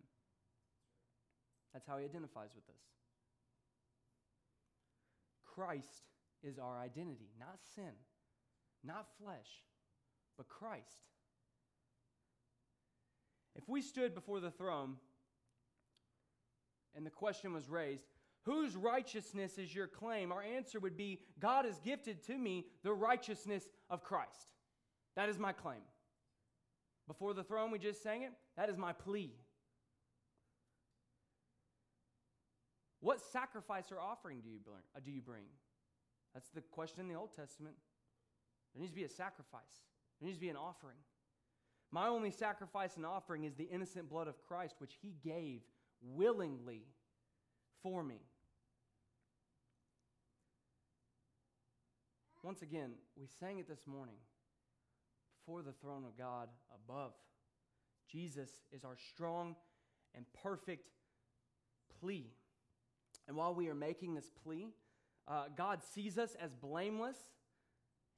That's 1.71 1.85
how 1.85 1.99
He 1.99 2.05
identifies 2.05 2.49
with 2.55 2.67
us. 2.67 2.81
Christ 5.45 6.09
is 6.41 6.57
our 6.57 6.79
identity, 6.79 7.29
not 7.39 7.59
sin, 7.75 7.93
not 8.83 9.05
flesh, 9.23 9.61
but 10.35 10.49
Christ. 10.49 11.11
If 13.55 13.69
we 13.69 13.83
stood 13.83 14.15
before 14.15 14.39
the 14.39 14.49
throne 14.49 14.95
and 16.95 17.05
the 17.05 17.11
question 17.11 17.53
was 17.53 17.69
raised, 17.69 18.07
Whose 18.43 18.75
righteousness 18.75 19.57
is 19.57 19.73
your 19.73 19.87
claim? 19.87 20.31
Our 20.31 20.43
answer 20.43 20.79
would 20.79 20.97
be 20.97 21.21
God 21.39 21.65
has 21.65 21.79
gifted 21.79 22.23
to 22.27 22.37
me 22.37 22.65
the 22.83 22.93
righteousness 22.93 23.69
of 23.89 24.03
Christ. 24.03 24.49
That 25.15 25.29
is 25.29 25.39
my 25.39 25.53
claim. 25.53 25.81
Before 27.07 27.33
the 27.33 27.43
throne, 27.43 27.71
we 27.71 27.79
just 27.79 28.03
sang 28.03 28.23
it. 28.23 28.31
That 28.57 28.69
is 28.69 28.77
my 28.77 28.93
plea. 28.93 29.33
What 32.99 33.19
sacrifice 33.31 33.91
or 33.91 33.99
offering 33.99 34.39
do 34.41 34.49
you 34.49 34.59
bring? 34.63 34.83
Uh, 34.95 34.99
do 35.03 35.11
you 35.11 35.21
bring? 35.21 35.43
That's 36.33 36.49
the 36.49 36.61
question 36.61 37.01
in 37.01 37.07
the 37.09 37.15
Old 37.15 37.35
Testament. 37.35 37.75
There 38.73 38.79
needs 38.79 38.91
to 38.91 38.95
be 38.95 39.03
a 39.03 39.09
sacrifice, 39.09 39.83
there 40.19 40.27
needs 40.27 40.37
to 40.37 40.41
be 40.41 40.49
an 40.49 40.57
offering. 40.57 40.97
My 41.91 42.07
only 42.07 42.31
sacrifice 42.31 42.95
and 42.97 43.05
offering 43.05 43.43
is 43.43 43.53
the 43.53 43.65
innocent 43.65 44.09
blood 44.09 44.27
of 44.27 44.41
Christ, 44.41 44.75
which 44.79 44.97
he 45.01 45.13
gave 45.23 45.61
willingly 46.01 46.87
for 47.83 48.03
me. 48.03 48.21
Once 52.43 52.61
again, 52.61 52.91
we 53.15 53.25
sang 53.39 53.57
it 53.57 53.69
this 53.69 53.87
morning 53.87 54.17
before 55.39 55.61
the 55.61 55.71
throne 55.71 56.03
of 56.03 56.17
God 56.17 56.49
above. 56.75 57.13
Jesus 58.11 58.49
is 58.73 58.83
our 58.83 58.97
strong 58.97 59.55
and 60.13 60.25
perfect 60.43 60.89
plea. 62.01 62.33
And 63.29 63.37
while 63.37 63.55
we 63.55 63.69
are 63.69 63.75
making 63.75 64.13
this 64.13 64.29
plea, 64.43 64.73
uh, 65.25 65.45
God 65.55 65.79
sees 65.93 66.17
us 66.17 66.35
as 66.37 66.53
blameless, 66.53 67.15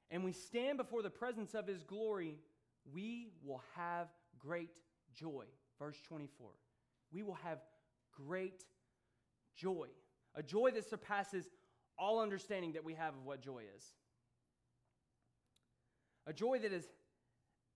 and 0.10 0.24
we 0.24 0.32
stand 0.32 0.80
before 0.80 1.04
the 1.04 1.12
presence 1.12 1.54
of 1.54 1.68
His 1.68 1.84
glory, 1.84 2.40
we 2.92 3.28
will 3.44 3.62
have 3.76 4.08
great 4.40 4.72
joy. 5.14 5.46
Verse 5.78 6.02
24. 6.08 6.50
We 7.14 7.22
will 7.22 7.38
have 7.44 7.60
great 8.12 8.64
joy, 9.56 9.90
a 10.34 10.42
joy 10.42 10.72
that 10.72 10.90
surpasses 10.90 11.46
all 11.96 12.20
understanding 12.20 12.74
that 12.74 12.84
we 12.84 12.96
have 12.96 13.14
of 13.14 13.24
what 13.24 13.40
joy 13.40 13.62
is 13.78 13.94
a 16.28 16.34
joy 16.34 16.60
that 16.60 16.74
is 16.74 16.88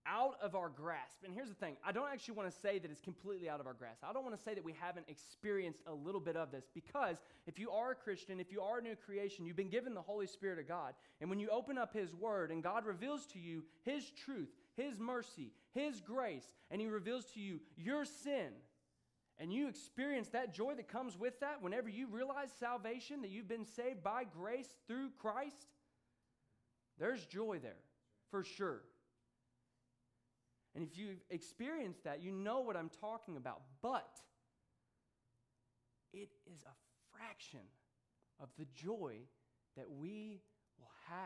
out 0.06 0.36
of 0.42 0.54
our 0.54 0.68
grasp. 0.68 1.18
And 1.24 1.34
here's 1.34 1.48
the 1.48 1.54
thing 1.54 1.76
I 1.84 1.92
don't 1.92 2.08
actually 2.10 2.34
want 2.34 2.50
to 2.50 2.58
say 2.58 2.78
that 2.78 2.90
it's 2.90 3.00
completely 3.00 3.48
out 3.48 3.60
of 3.60 3.66
our 3.66 3.74
grasp. 3.74 4.02
I 4.02 4.12
don't 4.12 4.24
want 4.24 4.36
to 4.36 4.42
say 4.42 4.54
that 4.54 4.64
we 4.64 4.74
haven't 4.78 5.06
experienced 5.08 5.80
a 5.86 5.92
little 5.92 6.20
bit 6.20 6.36
of 6.36 6.50
this 6.50 6.64
because 6.74 7.18
if 7.46 7.58
you 7.58 7.70
are 7.70 7.92
a 7.92 7.94
Christian, 7.94 8.40
if 8.40 8.50
you 8.50 8.60
are 8.60 8.78
a 8.78 8.82
new 8.82 8.96
creation, 8.96 9.46
you've 9.46 9.56
been 9.56 9.70
given 9.70 9.94
the 9.94 10.02
Holy 10.02 10.26
Spirit 10.26 10.58
of 10.58 10.68
God. 10.68 10.94
And 11.20 11.28
when 11.28 11.38
you 11.38 11.48
open 11.50 11.78
up 11.78 11.92
His 11.92 12.14
Word 12.14 12.50
and 12.50 12.62
God 12.62 12.86
reveals 12.86 13.26
to 13.26 13.38
you 13.38 13.64
His 13.82 14.10
truth, 14.10 14.50
His 14.76 14.98
mercy, 14.98 15.52
His 15.74 16.00
grace, 16.00 16.54
and 16.70 16.80
He 16.80 16.88
reveals 16.88 17.26
to 17.34 17.40
you 17.40 17.60
your 17.76 18.04
sin, 18.04 18.48
and 19.38 19.52
you 19.52 19.68
experience 19.68 20.28
that 20.28 20.52
joy 20.54 20.74
that 20.74 20.88
comes 20.88 21.18
with 21.18 21.40
that 21.40 21.62
whenever 21.62 21.88
you 21.88 22.06
realize 22.08 22.50
salvation, 22.58 23.22
that 23.22 23.30
you've 23.30 23.48
been 23.48 23.64
saved 23.64 24.02
by 24.02 24.24
grace 24.24 24.68
through 24.86 25.10
Christ, 25.18 25.66
there's 26.98 27.24
joy 27.24 27.58
there 27.62 27.78
for 28.30 28.44
sure. 28.44 28.82
And 30.74 30.84
if 30.84 30.96
you've 30.96 31.20
experienced 31.30 32.04
that, 32.04 32.22
you 32.22 32.30
know 32.30 32.60
what 32.60 32.76
I'm 32.76 32.90
talking 33.00 33.36
about. 33.36 33.62
But 33.82 34.20
it 36.12 36.30
is 36.52 36.62
a 36.62 37.16
fraction 37.16 37.60
of 38.40 38.48
the 38.58 38.66
joy 38.74 39.16
that 39.76 39.90
we 39.90 40.40
will 40.78 40.90
have 41.08 41.18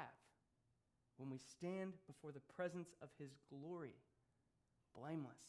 when 1.17 1.31
we 1.31 1.39
stand 1.39 1.93
before 2.07 2.33
the 2.33 2.41
presence 2.57 2.95
of 3.03 3.09
His 3.19 3.31
glory, 3.51 3.95
blameless. 4.99 5.43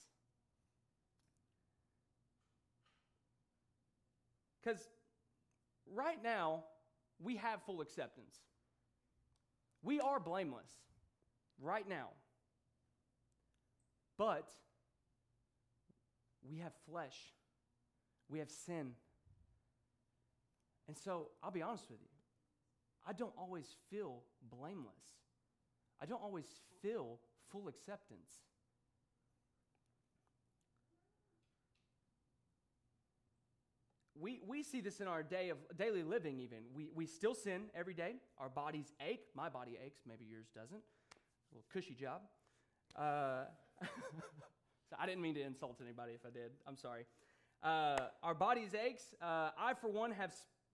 Because 4.61 4.89
right 5.93 6.21
now, 6.23 6.63
we 7.23 7.37
have 7.37 7.61
full 7.65 7.81
acceptance. 7.81 8.35
We 9.83 9.99
are 9.99 10.19
blameless 10.19 10.71
right 11.61 11.87
now. 11.87 12.09
But 14.17 14.49
we 16.47 16.59
have 16.59 16.73
flesh, 16.89 17.17
we 18.29 18.39
have 18.39 18.49
sin. 18.49 18.91
And 20.87 20.97
so 20.97 21.29
I'll 21.43 21.51
be 21.51 21.61
honest 21.61 21.89
with 21.89 21.99
you, 22.01 22.07
I 23.07 23.13
don't 23.13 23.33
always 23.37 23.65
feel 23.89 24.21
blameless, 24.49 24.93
I 26.01 26.05
don't 26.05 26.21
always 26.21 26.45
feel 26.81 27.19
full 27.51 27.67
acceptance. 27.67 28.31
We, 34.17 34.39
we 34.47 34.63
see 34.63 34.79
this 34.79 35.01
in 35.01 35.07
our 35.07 35.21
day 35.21 35.49
of 35.49 35.57
daily 35.77 36.01
living 36.01 36.39
even. 36.39 36.59
We, 36.73 36.87
we 36.95 37.05
still 37.05 37.35
sin 37.35 37.63
every 37.75 37.93
day. 37.93 38.13
Our 38.37 38.47
bodies 38.47 38.93
ache. 39.05 39.25
My 39.35 39.49
body 39.49 39.77
aches. 39.85 39.99
Maybe 40.07 40.23
yours 40.23 40.47
doesn't 40.55 40.81
a 41.51 41.55
little 41.55 41.65
cushy 41.71 41.93
job 41.93 42.21
uh, 42.97 43.43
so 44.89 44.95
I 44.97 45.05
didn't 45.05 45.21
mean 45.21 45.35
to 45.35 45.41
insult 45.41 45.79
anybody 45.81 46.13
if 46.13 46.25
I 46.25 46.29
did. 46.29 46.51
I'm 46.67 46.77
sorry. 46.77 47.05
Uh, 47.61 48.07
our 48.23 48.33
bodies 48.33 48.73
aches. 48.73 49.13
Uh, 49.21 49.49
I, 49.57 49.73
for 49.73 49.89
one, 49.89 50.11
have 50.11 50.33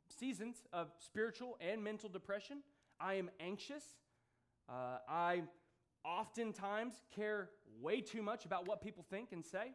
seasons 0.09 0.57
of 0.73 0.91
spiritual 0.99 1.57
and 1.59 1.83
mental 1.83 2.09
depression. 2.09 2.57
I 2.99 3.15
am 3.15 3.29
anxious. 3.39 3.83
Uh, 4.69 4.97
I 5.07 5.43
oftentimes 6.05 6.95
care 7.15 7.49
way 7.81 8.01
too 8.01 8.21
much 8.21 8.45
about 8.45 8.67
what 8.67 8.81
people 8.81 9.05
think 9.09 9.31
and 9.31 9.43
say. 9.45 9.71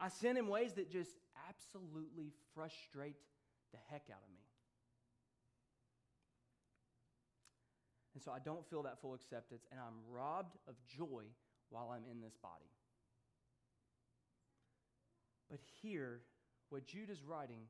I 0.00 0.08
sin 0.08 0.36
in 0.36 0.48
ways 0.48 0.72
that 0.74 0.90
just 0.90 1.12
absolutely 1.48 2.32
frustrate 2.54 3.16
the 3.72 3.78
heck 3.90 4.02
out 4.10 4.22
of 4.24 4.34
me. 4.34 4.41
And 8.14 8.22
so 8.22 8.30
I 8.30 8.38
don't 8.38 8.68
feel 8.68 8.82
that 8.82 9.00
full 9.00 9.14
acceptance, 9.14 9.64
and 9.70 9.80
I'm 9.80 10.14
robbed 10.14 10.56
of 10.68 10.74
joy 10.86 11.24
while 11.70 11.90
I'm 11.90 12.04
in 12.10 12.20
this 12.20 12.36
body. 12.42 12.70
But 15.50 15.60
here, 15.82 16.20
what 16.68 16.86
Jude 16.86 17.10
is 17.10 17.22
writing, 17.22 17.62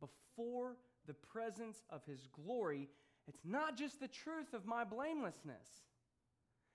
before 0.00 0.76
the 1.06 1.14
presence 1.14 1.82
of 1.90 2.04
his 2.06 2.28
glory, 2.32 2.88
it's 3.26 3.44
not 3.44 3.76
just 3.76 4.00
the 4.00 4.08
truth 4.08 4.52
of 4.54 4.66
my 4.66 4.84
blamelessness. 4.84 5.66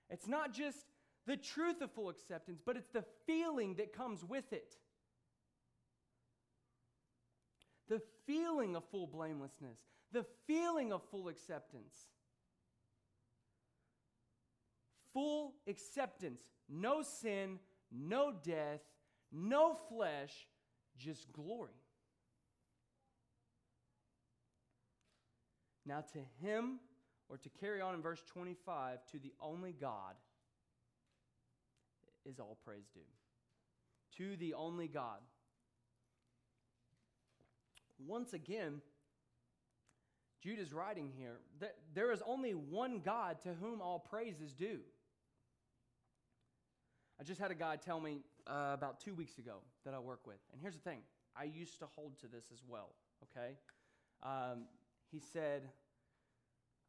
It's 0.08 0.28
not 0.28 0.52
just 0.52 0.78
the 1.26 1.36
truth 1.36 1.80
of 1.80 1.92
full 1.92 2.08
acceptance, 2.08 2.60
but 2.64 2.76
it's 2.76 2.90
the 2.90 3.04
feeling 3.26 3.74
that 3.74 3.92
comes 3.92 4.24
with 4.24 4.52
it. 4.52 4.74
The 7.88 8.00
feeling 8.26 8.76
of 8.76 8.84
full 8.90 9.06
blamelessness, 9.06 9.78
the 10.12 10.24
feeling 10.46 10.92
of 10.92 11.02
full 11.10 11.28
acceptance 11.28 12.06
full 15.12 15.54
acceptance. 15.68 16.42
No 16.68 17.02
sin, 17.02 17.58
no 17.90 18.32
death, 18.44 18.80
no 19.32 19.74
flesh, 19.88 20.46
just 20.96 21.32
glory. 21.32 21.72
Now, 25.86 26.04
to 26.12 26.18
him, 26.40 26.78
or 27.28 27.38
to 27.38 27.48
carry 27.48 27.80
on 27.80 27.94
in 27.94 28.02
verse 28.02 28.22
25, 28.32 28.98
to 29.12 29.18
the 29.18 29.32
only 29.40 29.72
God 29.72 30.14
is 32.24 32.38
all 32.38 32.58
praise 32.64 32.88
due. 32.92 33.00
to 34.16 34.36
the 34.36 34.54
only 34.54 34.88
God. 34.88 35.18
Once 38.06 38.32
again, 38.32 38.82
Jude 40.42 40.58
is 40.58 40.72
writing 40.72 41.12
here 41.16 41.38
that 41.60 41.76
there 41.94 42.12
is 42.12 42.22
only 42.26 42.52
one 42.52 43.00
God 43.04 43.40
to 43.42 43.54
whom 43.54 43.80
all 43.80 43.98
praise 43.98 44.40
is 44.40 44.52
due. 44.52 44.80
I 47.20 47.22
just 47.22 47.38
had 47.38 47.50
a 47.50 47.54
guy 47.54 47.76
tell 47.76 48.00
me 48.00 48.22
uh, 48.46 48.70
about 48.72 48.98
two 48.98 49.12
weeks 49.12 49.36
ago 49.36 49.56
that 49.84 49.92
I 49.92 49.98
work 49.98 50.26
with. 50.26 50.38
And 50.52 50.60
here's 50.60 50.74
the 50.74 50.80
thing 50.80 51.00
I 51.36 51.44
used 51.44 51.78
to 51.80 51.86
hold 51.94 52.18
to 52.20 52.26
this 52.26 52.46
as 52.50 52.62
well, 52.66 52.94
okay? 53.24 53.56
Um, 54.22 54.64
he 55.12 55.20
said, 55.20 55.64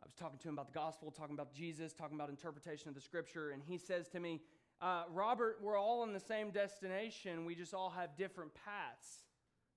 I 0.02 0.06
was 0.06 0.16
talking 0.16 0.40
to 0.40 0.48
him 0.48 0.54
about 0.54 0.68
the 0.68 0.80
gospel, 0.80 1.12
talking 1.12 1.36
about 1.36 1.54
Jesus, 1.54 1.92
talking 1.92 2.16
about 2.16 2.30
interpretation 2.30 2.88
of 2.88 2.96
the 2.96 3.02
scripture, 3.02 3.52
and 3.52 3.62
he 3.62 3.78
says 3.78 4.08
to 4.10 4.22
me, 4.22 4.40
uh, 4.82 5.04
Robert, 5.12 5.58
we're 5.62 5.78
all 5.78 6.04
in 6.06 6.14
the 6.14 6.20
same 6.20 6.50
destination. 6.50 7.44
We 7.44 7.54
just 7.54 7.74
all 7.74 7.90
have 7.90 8.16
different 8.16 8.52
paths 8.54 9.26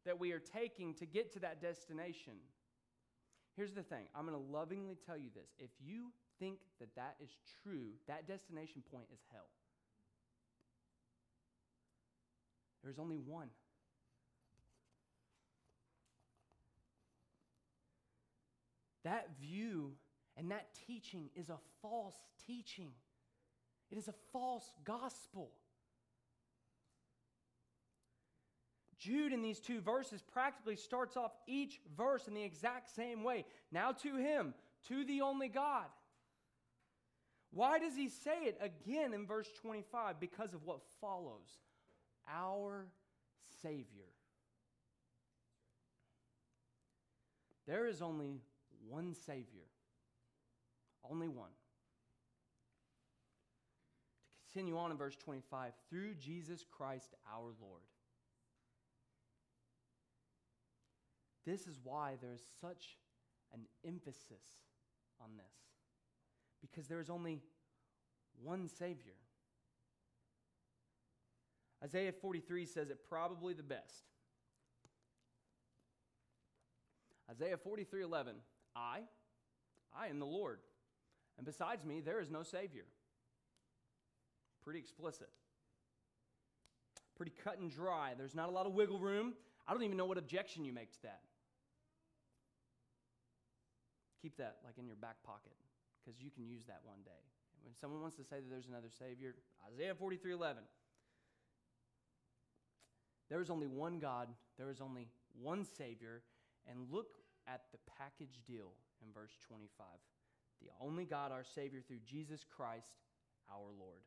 that 0.07 0.21
we 0.21 0.31
are 0.31 0.38
taking 0.38 0.95
to 0.95 1.05
get 1.05 1.33
to 1.33 1.40
that 1.40 1.61
destination. 1.61 2.35
Here's 3.57 3.73
the 3.73 3.83
thing 3.83 4.07
I'm 4.14 4.25
going 4.25 4.38
to 4.38 4.53
lovingly 4.53 4.97
tell 5.05 5.19
you 5.19 5.31
this. 5.35 5.51
If 5.59 5.71
you 5.85 6.12
think 6.38 6.59
that 6.79 6.95
that 6.95 7.17
is 7.21 7.31
true, 7.64 7.90
that 8.07 8.29
destination 8.29 8.83
point 8.90 9.07
is 9.12 9.21
hell. 9.33 9.49
There's 12.85 12.99
only 12.99 13.16
one. 13.16 13.49
That 19.05 19.29
view 19.40 19.94
and 20.37 20.51
that 20.51 20.68
teaching 20.87 21.31
is 21.35 21.49
a 21.49 21.59
false 21.81 22.16
teaching. 22.47 22.92
It 23.90 23.99
is 23.99 24.09
a 24.09 24.14
false 24.33 24.70
gospel. 24.85 25.51
Jude, 28.99 29.33
in 29.33 29.42
these 29.42 29.61
two 29.61 29.81
verses, 29.81 30.23
practically 30.23 30.77
starts 30.77 31.16
off 31.16 31.33
each 31.47 31.81
verse 31.97 32.27
in 32.27 32.35
the 32.35 32.42
exact 32.42 32.94
same 32.94 33.23
way. 33.23 33.44
Now 33.70 33.92
to 33.92 34.16
him, 34.16 34.55
to 34.88 35.05
the 35.05 35.20
only 35.20 35.49
God. 35.49 35.87
Why 37.51 37.79
does 37.79 37.94
he 37.94 38.09
say 38.09 38.44
it 38.44 38.59
again 38.61 39.12
in 39.12 39.27
verse 39.27 39.49
25? 39.61 40.18
Because 40.18 40.55
of 40.55 40.64
what 40.64 40.81
follows 41.01 41.63
our 42.29 42.87
Savior. 43.63 44.11
There 47.67 47.87
is 47.87 48.03
only 48.03 48.41
one 48.89 49.15
Savior, 49.15 49.69
only 51.11 51.29
one. 51.29 51.51
To 54.37 54.53
continue 54.53 54.77
on 54.79 54.91
in 54.91 54.97
verse 54.97 55.17
25, 55.17 55.73
through 55.89 56.15
Jesus 56.15 56.65
Christ 56.71 57.15
our 57.33 57.53
Lord. 57.61 57.83
This 61.47 61.67
is 61.67 61.79
why 61.83 62.15
there 62.21 62.35
is 62.35 62.43
such 62.61 62.97
an 63.53 63.61
emphasis 63.87 64.43
on 65.21 65.31
this. 65.37 65.55
Because 66.61 66.87
there 66.87 67.01
is 67.01 67.11
only 67.11 67.41
one 68.43 68.69
Savior. 68.69 69.15
Isaiah 71.85 72.12
43 72.12 72.64
says 72.64 72.88
it 72.88 72.99
probably 73.09 73.53
the 73.53 73.62
best. 73.62 74.05
Isaiah 77.31 77.57
43 77.57 78.03
11. 78.03 78.37
I, 78.75 79.01
I 79.97 80.09
am 80.09 80.18
the 80.18 80.27
Lord, 80.27 80.61
and 81.37 81.47
besides 81.47 81.85
me, 81.85 82.01
there 82.01 82.20
is 82.20 82.31
no 82.31 82.42
Savior. 82.42 82.87
Pretty 84.64 84.79
explicit. 84.79 85.29
Pretty 87.16 87.33
cut 87.44 87.59
and 87.59 87.70
dry. 87.70 88.12
There's 88.16 88.35
not 88.35 88.49
a 88.49 88.53
lot 88.53 88.66
of 88.66 88.73
wiggle 88.73 88.99
room. 88.99 89.35
I 89.68 89.73
don't 89.73 89.83
even 89.83 89.97
know 89.97 90.07
what 90.07 90.18
objection 90.18 90.64
you 90.64 90.73
make 90.73 90.90
to 90.92 91.03
that. 91.03 91.20
Keep 94.23 94.38
that 94.38 94.57
like 94.64 94.79
in 94.79 94.87
your 94.87 94.97
back 94.97 95.16
pocket 95.25 95.53
because 96.03 96.20
you 96.20 96.31
can 96.31 96.47
use 96.47 96.64
that 96.66 96.81
one 96.83 96.99
day. 97.05 97.11
When 97.62 97.75
someone 97.81 98.01
wants 98.01 98.16
to 98.16 98.25
say 98.25 98.37
that 98.37 98.51
there's 98.51 98.68
another 98.68 98.90
Savior, 98.99 99.35
Isaiah 99.73 99.94
43 99.94 100.33
11. 100.33 100.62
There 103.31 103.41
is 103.41 103.51
only 103.51 103.67
one 103.67 103.99
God, 103.99 104.29
there 104.59 104.71
is 104.71 104.81
only 104.81 105.09
one 105.41 105.65
Savior, 105.65 106.23
and 106.69 106.91
look 106.91 107.17
at 107.47 107.63
the 107.73 107.79
package 107.99 108.41
deal 108.47 108.73
in 109.03 109.13
verse 109.13 109.33
25. 109.49 109.87
The 110.63 110.71
only 110.81 111.05
God, 111.05 111.33
our 111.33 111.45
Savior, 111.45 111.81
through 111.87 112.01
Jesus 112.07 112.45
Christ, 112.57 112.95
our 113.51 113.71
Lord. 113.79 114.03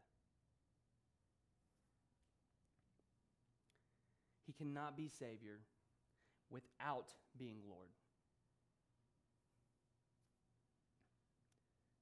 He 4.45 4.53
cannot 4.53 4.95
be 4.95 5.09
Savior 5.09 5.59
without 6.49 7.13
being 7.37 7.57
Lord. 7.69 7.89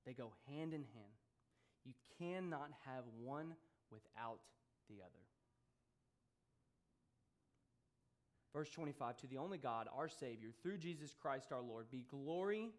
They 0.05 0.13
go 0.13 0.31
hand 0.47 0.73
in 0.73 0.83
hand. 0.93 1.15
You 1.83 1.93
cannot 2.19 2.69
have 2.85 3.03
one 3.23 3.55
without 3.91 4.39
the 4.87 5.01
other. 5.01 5.24
Verse 8.55 8.69
25 8.69 9.17
To 9.17 9.27
the 9.27 9.37
only 9.37 9.57
God, 9.57 9.89
our 9.95 10.07
Savior, 10.07 10.49
through 10.63 10.77
Jesus 10.77 11.13
Christ 11.13 11.51
our 11.51 11.61
Lord, 11.61 11.91
be 11.91 12.05
glory, 12.09 12.69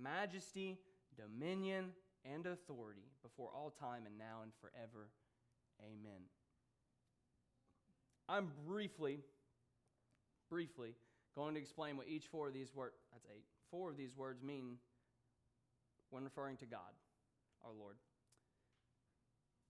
majesty, 0.00 0.78
dominion, 1.16 1.86
and 2.24 2.46
authority 2.46 3.10
before 3.24 3.50
all 3.52 3.70
time 3.70 4.06
and 4.06 4.16
now 4.16 4.42
and 4.44 4.52
forever. 4.60 5.08
Amen. 5.82 6.22
I'm 8.28 8.52
briefly, 8.68 9.18
briefly 10.48 10.94
going 11.34 11.54
to 11.54 11.60
explain 11.60 11.96
what 11.96 12.06
each 12.08 12.26
four 12.26 12.46
of 12.46 12.54
these 12.54 12.72
words, 12.72 12.94
that's 13.12 13.26
eight, 13.34 13.44
four 13.72 13.90
of 13.90 13.96
these 13.96 14.16
words 14.16 14.44
mean 14.44 14.76
when 16.10 16.22
referring 16.22 16.56
to 16.58 16.66
God, 16.66 16.94
our 17.64 17.72
Lord. 17.76 17.96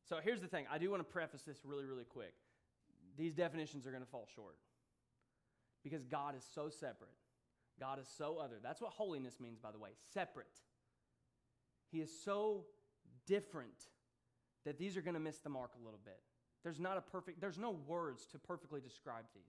So 0.06 0.18
here's 0.22 0.42
the 0.42 0.48
thing 0.48 0.66
I 0.70 0.76
do 0.76 0.90
want 0.90 1.00
to 1.00 1.10
preface 1.10 1.42
this 1.42 1.60
really, 1.64 1.86
really 1.86 2.04
quick. 2.04 2.34
These 3.16 3.32
definitions 3.32 3.86
are 3.86 3.90
going 3.90 4.04
to 4.04 4.10
fall 4.10 4.28
short 4.34 4.56
because 5.82 6.04
God 6.04 6.36
is 6.36 6.44
so 6.54 6.68
separate. 6.68 7.10
God 7.78 7.98
is 8.00 8.08
so 8.16 8.38
other. 8.38 8.56
That's 8.62 8.80
what 8.80 8.92
holiness 8.92 9.38
means, 9.40 9.58
by 9.58 9.70
the 9.72 9.78
way 9.78 9.90
separate. 10.12 10.46
He 11.90 12.00
is 12.00 12.10
so 12.24 12.64
different 13.26 13.88
that 14.64 14.78
these 14.78 14.96
are 14.96 15.02
going 15.02 15.14
to 15.14 15.20
miss 15.20 15.38
the 15.38 15.48
mark 15.48 15.72
a 15.80 15.84
little 15.84 16.00
bit. 16.04 16.18
There's 16.64 16.80
not 16.80 16.96
a 16.96 17.00
perfect, 17.00 17.40
there's 17.40 17.58
no 17.58 17.78
words 17.86 18.26
to 18.32 18.38
perfectly 18.38 18.80
describe 18.80 19.24
these. 19.34 19.44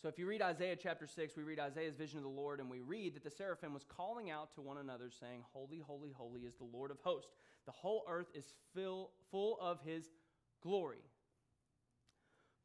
So 0.00 0.08
if 0.08 0.18
you 0.18 0.26
read 0.26 0.42
Isaiah 0.42 0.76
chapter 0.76 1.06
6, 1.06 1.36
we 1.36 1.42
read 1.42 1.58
Isaiah's 1.58 1.96
vision 1.96 2.18
of 2.18 2.22
the 2.22 2.30
Lord, 2.30 2.60
and 2.60 2.70
we 2.70 2.80
read 2.80 3.14
that 3.14 3.24
the 3.24 3.30
seraphim 3.30 3.72
was 3.72 3.84
calling 3.84 4.30
out 4.30 4.54
to 4.54 4.60
one 4.60 4.78
another, 4.78 5.10
saying, 5.10 5.42
Holy, 5.52 5.80
holy, 5.80 6.12
holy 6.12 6.42
is 6.42 6.54
the 6.54 6.64
Lord 6.64 6.90
of 6.90 6.98
hosts. 7.00 7.32
The 7.64 7.72
whole 7.72 8.04
earth 8.08 8.28
is 8.34 8.44
fill, 8.74 9.10
full 9.30 9.58
of 9.60 9.80
his 9.84 10.10
glory. 10.62 11.02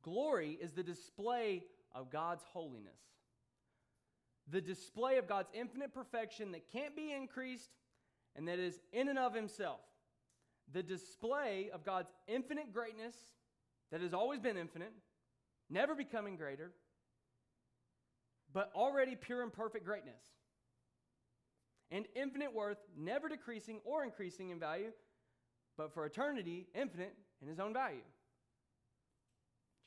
Glory 0.04 0.58
is 0.62 0.72
the 0.72 0.84
display 0.84 1.64
of 1.94 2.12
God's 2.12 2.44
holiness, 2.54 3.00
the 4.50 4.62
display 4.62 5.18
of 5.18 5.28
God's 5.28 5.50
infinite 5.54 5.94
perfection 5.94 6.52
that 6.54 6.72
can't 6.72 6.96
be 6.96 7.12
increased 7.12 7.70
and 8.36 8.48
that 8.48 8.60
is 8.60 8.80
in 8.94 9.10
and 9.10 9.20
of 9.20 9.34
himself, 9.36 9.82
the 10.72 10.84
display 10.84 11.70
of 11.74 11.84
God's 11.84 12.10
infinite 12.28 12.74
greatness 12.74 13.16
that 13.92 14.02
has 14.02 14.14
always 14.14 14.40
been 14.40 14.58
infinite, 14.58 14.94
never 15.70 15.96
becoming 15.96 16.38
greater 16.38 16.72
but 18.54 18.72
already 18.76 19.16
pure 19.16 19.44
and 19.44 19.52
perfect 19.52 19.86
greatness. 19.86 20.22
And 21.90 22.06
infinite 22.16 22.54
worth, 22.54 22.78
never 22.98 23.28
decreasing 23.28 23.80
or 23.84 24.04
increasing 24.04 24.50
in 24.50 24.60
value, 24.60 24.92
but 25.78 25.94
for 25.94 26.06
eternity, 26.06 26.68
infinite 26.74 27.16
in 27.42 27.48
his 27.48 27.60
own 27.60 27.74
value. 27.74 28.04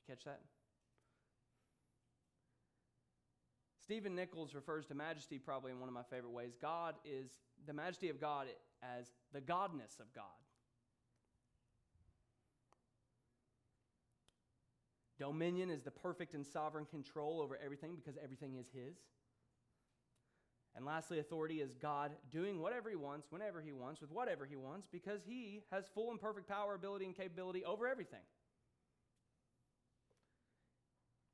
You 0.07 0.15
catch 0.15 0.25
that? 0.25 0.41
Stephen 3.83 4.15
Nichols 4.15 4.55
refers 4.55 4.87
to 4.87 4.95
majesty 4.95 5.39
probably 5.39 5.71
in 5.71 5.79
one 5.79 5.89
of 5.89 5.95
my 5.95 6.03
favorite 6.03 6.33
ways. 6.33 6.57
God 6.61 6.95
is 7.05 7.31
the 7.67 7.75
majesty 7.75 8.09
of 8.09 8.19
God 8.21 8.47
as 8.83 9.13
the 9.33 9.41
godness 9.41 10.01
of 10.01 10.13
God. 10.15 10.25
Dominion 15.19 15.71
is 15.71 15.83
the 15.83 15.91
perfect 15.91 16.35
and 16.35 16.47
sovereign 16.47 16.87
control 16.87 17.41
over 17.41 17.59
everything 17.63 17.95
because 17.95 18.19
everything 18.23 18.57
is 18.57 18.69
His. 18.75 18.97
And 20.75 20.85
lastly, 20.85 21.21
authority 21.21 21.61
is 21.61 21.75
God 21.75 22.11
doing 22.33 22.61
whatever 22.61 22.91
He 22.91 22.97
wants, 22.97 23.29
whenever 23.31 23.61
He 23.61 23.73
wants, 23.73 24.01
with 24.01 24.11
whatever 24.11 24.45
He 24.45 24.57
wants, 24.57 24.89
because 24.91 25.21
He 25.25 25.63
has 25.71 25.85
full 25.95 26.11
and 26.11 26.21
perfect 26.21 26.49
power, 26.49 26.75
ability, 26.75 27.05
and 27.05 27.15
capability 27.15 27.65
over 27.65 27.87
everything. 27.87 28.21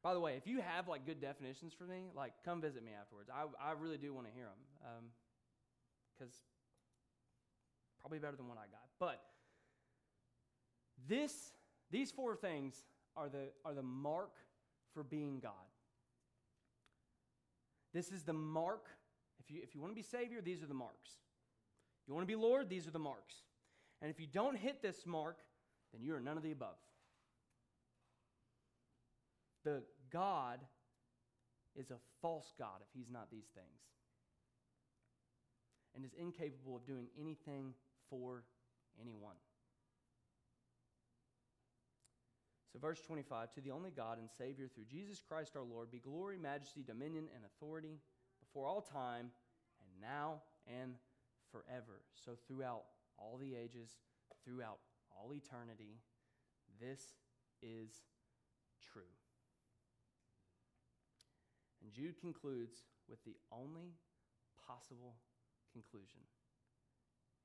By 0.02 0.14
the 0.14 0.20
way, 0.20 0.36
if 0.36 0.46
you 0.46 0.60
have 0.60 0.88
like 0.88 1.04
good 1.04 1.20
definitions 1.20 1.72
for 1.76 1.84
me, 1.84 2.10
like 2.16 2.32
come 2.44 2.60
visit 2.60 2.84
me 2.84 2.92
afterwards. 2.98 3.28
I, 3.30 3.44
I 3.62 3.72
really 3.72 3.98
do 3.98 4.14
want 4.14 4.26
to 4.26 4.32
hear 4.32 4.44
them 4.44 5.04
because 6.18 6.34
um, 6.34 6.40
probably 8.00 8.18
better 8.18 8.36
than 8.36 8.48
what 8.48 8.56
I 8.56 8.66
got. 8.70 8.88
But 8.98 9.20
this 11.06 11.52
These 11.90 12.10
four 12.10 12.36
things 12.36 12.74
are 13.16 13.28
the, 13.28 13.48
are 13.64 13.74
the 13.74 13.82
mark 13.82 14.30
for 14.94 15.02
being 15.02 15.40
God. 15.40 15.52
This 17.92 18.12
is 18.12 18.22
the 18.22 18.32
mark. 18.32 18.86
If 19.40 19.50
you, 19.50 19.60
if 19.62 19.74
you 19.74 19.80
want 19.80 19.92
to 19.92 19.96
be 19.96 20.02
Savior, 20.02 20.40
these 20.40 20.62
are 20.62 20.66
the 20.66 20.74
marks. 20.74 21.10
You 22.06 22.14
want 22.14 22.26
to 22.26 22.32
be 22.32 22.40
Lord, 22.40 22.68
these 22.68 22.86
are 22.86 22.92
the 22.92 22.98
marks. 22.98 23.34
And 24.00 24.10
if 24.10 24.20
you 24.20 24.26
don't 24.26 24.56
hit 24.56 24.82
this 24.82 25.04
mark, 25.04 25.38
then 25.92 26.02
you 26.02 26.14
are 26.14 26.20
none 26.20 26.36
of 26.36 26.42
the 26.42 26.52
above. 26.52 26.76
The 29.64 29.82
God 30.12 30.60
is 31.76 31.90
a 31.90 31.98
false 32.20 32.52
God 32.58 32.80
if 32.80 32.88
he's 32.94 33.10
not 33.10 33.30
these 33.30 33.48
things, 33.54 33.80
and 35.94 36.04
is 36.04 36.14
incapable 36.18 36.76
of 36.76 36.86
doing 36.86 37.06
anything 37.18 37.74
for 38.08 38.44
anyone. 39.00 39.36
So, 42.72 42.78
verse 42.78 43.00
25 43.00 43.52
To 43.54 43.60
the 43.60 43.70
only 43.70 43.90
God 43.90 44.18
and 44.18 44.28
Savior 44.30 44.68
through 44.68 44.84
Jesus 44.84 45.20
Christ 45.26 45.56
our 45.56 45.64
Lord 45.64 45.90
be 45.90 45.98
glory, 45.98 46.38
majesty, 46.38 46.82
dominion, 46.86 47.26
and 47.34 47.44
authority 47.44 47.98
before 48.40 48.66
all 48.66 48.80
time, 48.80 49.30
and 49.80 50.00
now 50.00 50.42
and 50.66 50.94
forever. 51.50 52.02
So, 52.14 52.32
throughout 52.46 52.82
all 53.18 53.38
the 53.38 53.54
ages, 53.56 53.98
throughout 54.44 54.78
all 55.10 55.34
eternity, 55.34 55.98
this 56.80 57.00
is 57.62 57.90
true. 58.92 59.02
And 61.90 61.96
Jude 61.96 62.20
concludes 62.20 62.86
with 63.08 63.18
the 63.24 63.34
only 63.50 63.98
possible 64.66 65.16
conclusion 65.72 66.22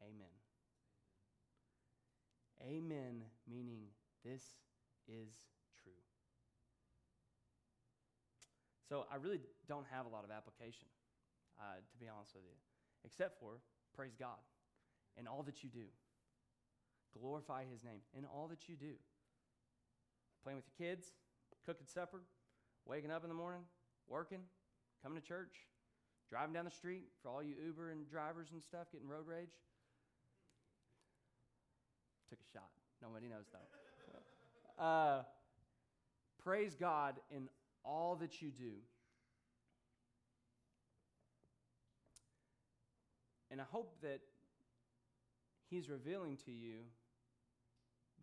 Amen. 0.03 0.29
Amen, 2.61 3.23
meaning 3.49 3.87
this 4.23 4.43
is 5.07 5.29
true. 5.81 5.97
So 8.89 9.05
I 9.11 9.15
really 9.15 9.39
don't 9.67 9.85
have 9.89 10.05
a 10.05 10.09
lot 10.09 10.25
of 10.25 10.31
application, 10.31 10.87
uh, 11.57 11.79
to 11.79 11.97
be 11.97 12.07
honest 12.07 12.35
with 12.35 12.43
you, 12.43 12.53
except 13.05 13.39
for 13.39 13.61
praise 13.95 14.15
God 14.19 14.43
in 15.17 15.27
all 15.27 15.43
that 15.43 15.63
you 15.63 15.69
do. 15.69 15.87
Glorify 17.17 17.63
his 17.71 17.83
name 17.83 18.01
in 18.15 18.25
all 18.25 18.47
that 18.49 18.67
you 18.67 18.75
do. 18.75 18.93
Playing 20.43 20.57
with 20.57 20.65
your 20.77 20.89
kids, 20.89 21.07
cooking 21.65 21.87
supper, 21.87 22.21
waking 22.85 23.11
up 23.11 23.23
in 23.23 23.29
the 23.29 23.35
morning, 23.35 23.61
working, 24.09 24.41
coming 25.03 25.21
to 25.21 25.27
church, 25.27 25.53
driving 26.29 26.53
down 26.53 26.65
the 26.65 26.71
street 26.71 27.05
for 27.21 27.29
all 27.29 27.43
you 27.43 27.55
Uber 27.65 27.91
and 27.91 28.09
drivers 28.09 28.47
and 28.51 28.61
stuff 28.61 28.87
getting 28.91 29.07
road 29.07 29.27
rage. 29.27 29.53
Took 32.29 32.39
a 32.39 32.51
shot. 32.53 32.69
Nobody 33.01 33.27
knows 33.27 33.45
though. 33.51 33.59
Uh, 34.77 35.23
praise 36.43 36.75
God 36.75 37.15
in 37.33 37.47
all 37.85 38.17
that 38.17 38.41
you 38.41 38.49
do. 38.49 38.73
And 43.49 43.61
I 43.61 43.63
hope 43.71 43.95
that 44.01 44.19
He's 45.69 45.89
revealing 45.89 46.37
to 46.45 46.51
you 46.51 46.79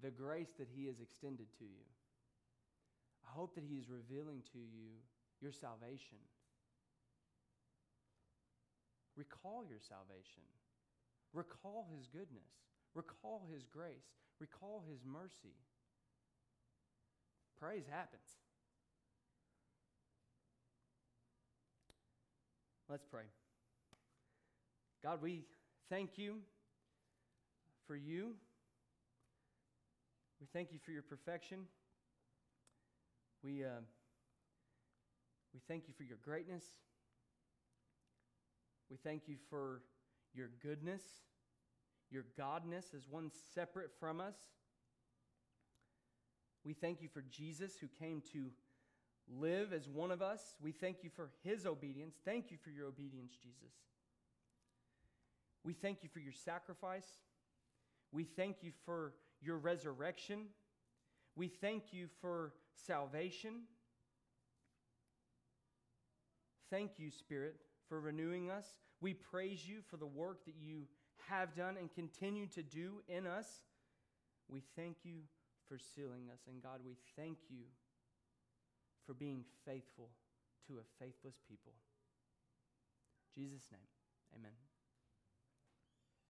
the 0.03 0.11
grace 0.11 0.53
that 0.59 0.69
He 0.75 0.89
has 0.89 1.01
extended 1.01 1.47
to 1.59 1.65
you. 1.65 1.85
I 3.27 3.33
hope 3.33 3.55
that 3.55 3.65
He 3.65 3.77
is 3.77 3.89
revealing 3.89 4.43
to 4.53 4.59
you 4.59 4.91
your 5.43 5.53
salvation. 5.53 6.19
Recall 9.17 9.65
your 9.69 9.81
salvation. 9.81 10.43
Recall 11.35 11.87
His 11.95 12.07
goodness. 12.07 12.49
Recall 12.95 13.43
His 13.53 13.65
grace. 13.65 14.15
Recall 14.41 14.83
His 14.89 15.01
mercy. 15.05 15.57
Praise 17.59 17.85
happens. 17.91 18.23
Let's 22.89 23.05
pray. 23.05 23.25
God, 25.03 25.23
we 25.23 25.45
thank 25.89 26.19
you 26.19 26.39
for 27.87 27.97
you. 27.97 28.35
We 30.41 30.47
thank 30.53 30.73
you 30.73 30.79
for 30.85 30.93
your 30.93 31.03
perfection. 31.03 31.61
We, 33.43 33.65
uh, 33.65 33.81
we 35.53 35.61
thank 35.69 35.89
you 35.89 35.95
for 35.97 36.05
your 36.05 36.19
greatness. 36.25 36.65
We 38.91 38.97
thank 38.97 39.29
you 39.29 39.37
for 39.49 39.83
your 40.35 40.51
goodness, 40.63 41.03
your 42.11 42.25
godness 42.39 42.95
as 42.95 43.09
one 43.09 43.31
separate 43.55 43.91
from 43.99 44.21
us. 44.21 44.37
We 46.65 46.75
thank 46.75 47.03
you 47.03 47.09
for 47.09 47.23
Jesus 47.31 47.73
who 47.81 47.89
came 47.99 48.23
to 48.33 48.51
live 49.41 49.73
as 49.73 49.89
one 49.89 50.11
of 50.11 50.23
us. 50.23 50.41
We 50.61 50.73
thank 50.73 50.99
you 51.03 51.11
for 51.15 51.31
his 51.43 51.67
obedience. 51.67 52.17
Thank 52.25 52.51
you 52.51 52.59
for 52.63 52.71
your 52.71 52.87
obedience, 52.87 53.33
Jesus. 53.43 53.73
We 55.65 55.73
thank 55.73 56.03
you 56.03 56.09
for 56.13 56.21
your 56.21 56.33
sacrifice. 56.33 57.07
We 58.13 58.25
thank 58.25 58.57
you 58.63 58.73
for 58.85 59.15
your 59.41 59.57
resurrection. 59.59 60.47
We 61.35 61.49
thank 61.49 61.93
you 61.93 62.09
for 62.21 62.53
salvation. 62.87 63.63
Thank 66.73 66.93
you, 66.99 67.11
Spirit, 67.11 67.57
for 67.87 68.01
renewing 68.01 68.51
us. 68.51 68.65
We 69.03 69.13
praise 69.13 69.69
you 69.69 69.81
for 69.91 69.99
the 69.99 70.07
work 70.07 70.47
that 70.47 70.55
you 70.59 70.85
have 71.29 71.55
done 71.55 71.77
and 71.79 71.93
continue 71.93 72.47
to 72.47 72.63
do 72.63 73.03
in 73.09 73.27
us. 73.27 73.47
We 74.49 74.63
thank 74.75 74.97
you 75.05 75.19
for 75.69 75.77
sealing 75.95 76.31
us. 76.33 76.41
And 76.49 76.63
God, 76.63 76.81
we 76.83 76.97
thank 77.15 77.37
you 77.51 77.65
for 79.05 79.13
being 79.13 79.45
faithful 79.67 80.09
to 80.67 80.79
a 80.79 81.05
faithless 81.05 81.37
people. 81.47 81.75
In 83.37 83.43
Jesus' 83.43 83.69
name, 83.71 83.89
amen. 84.35 84.72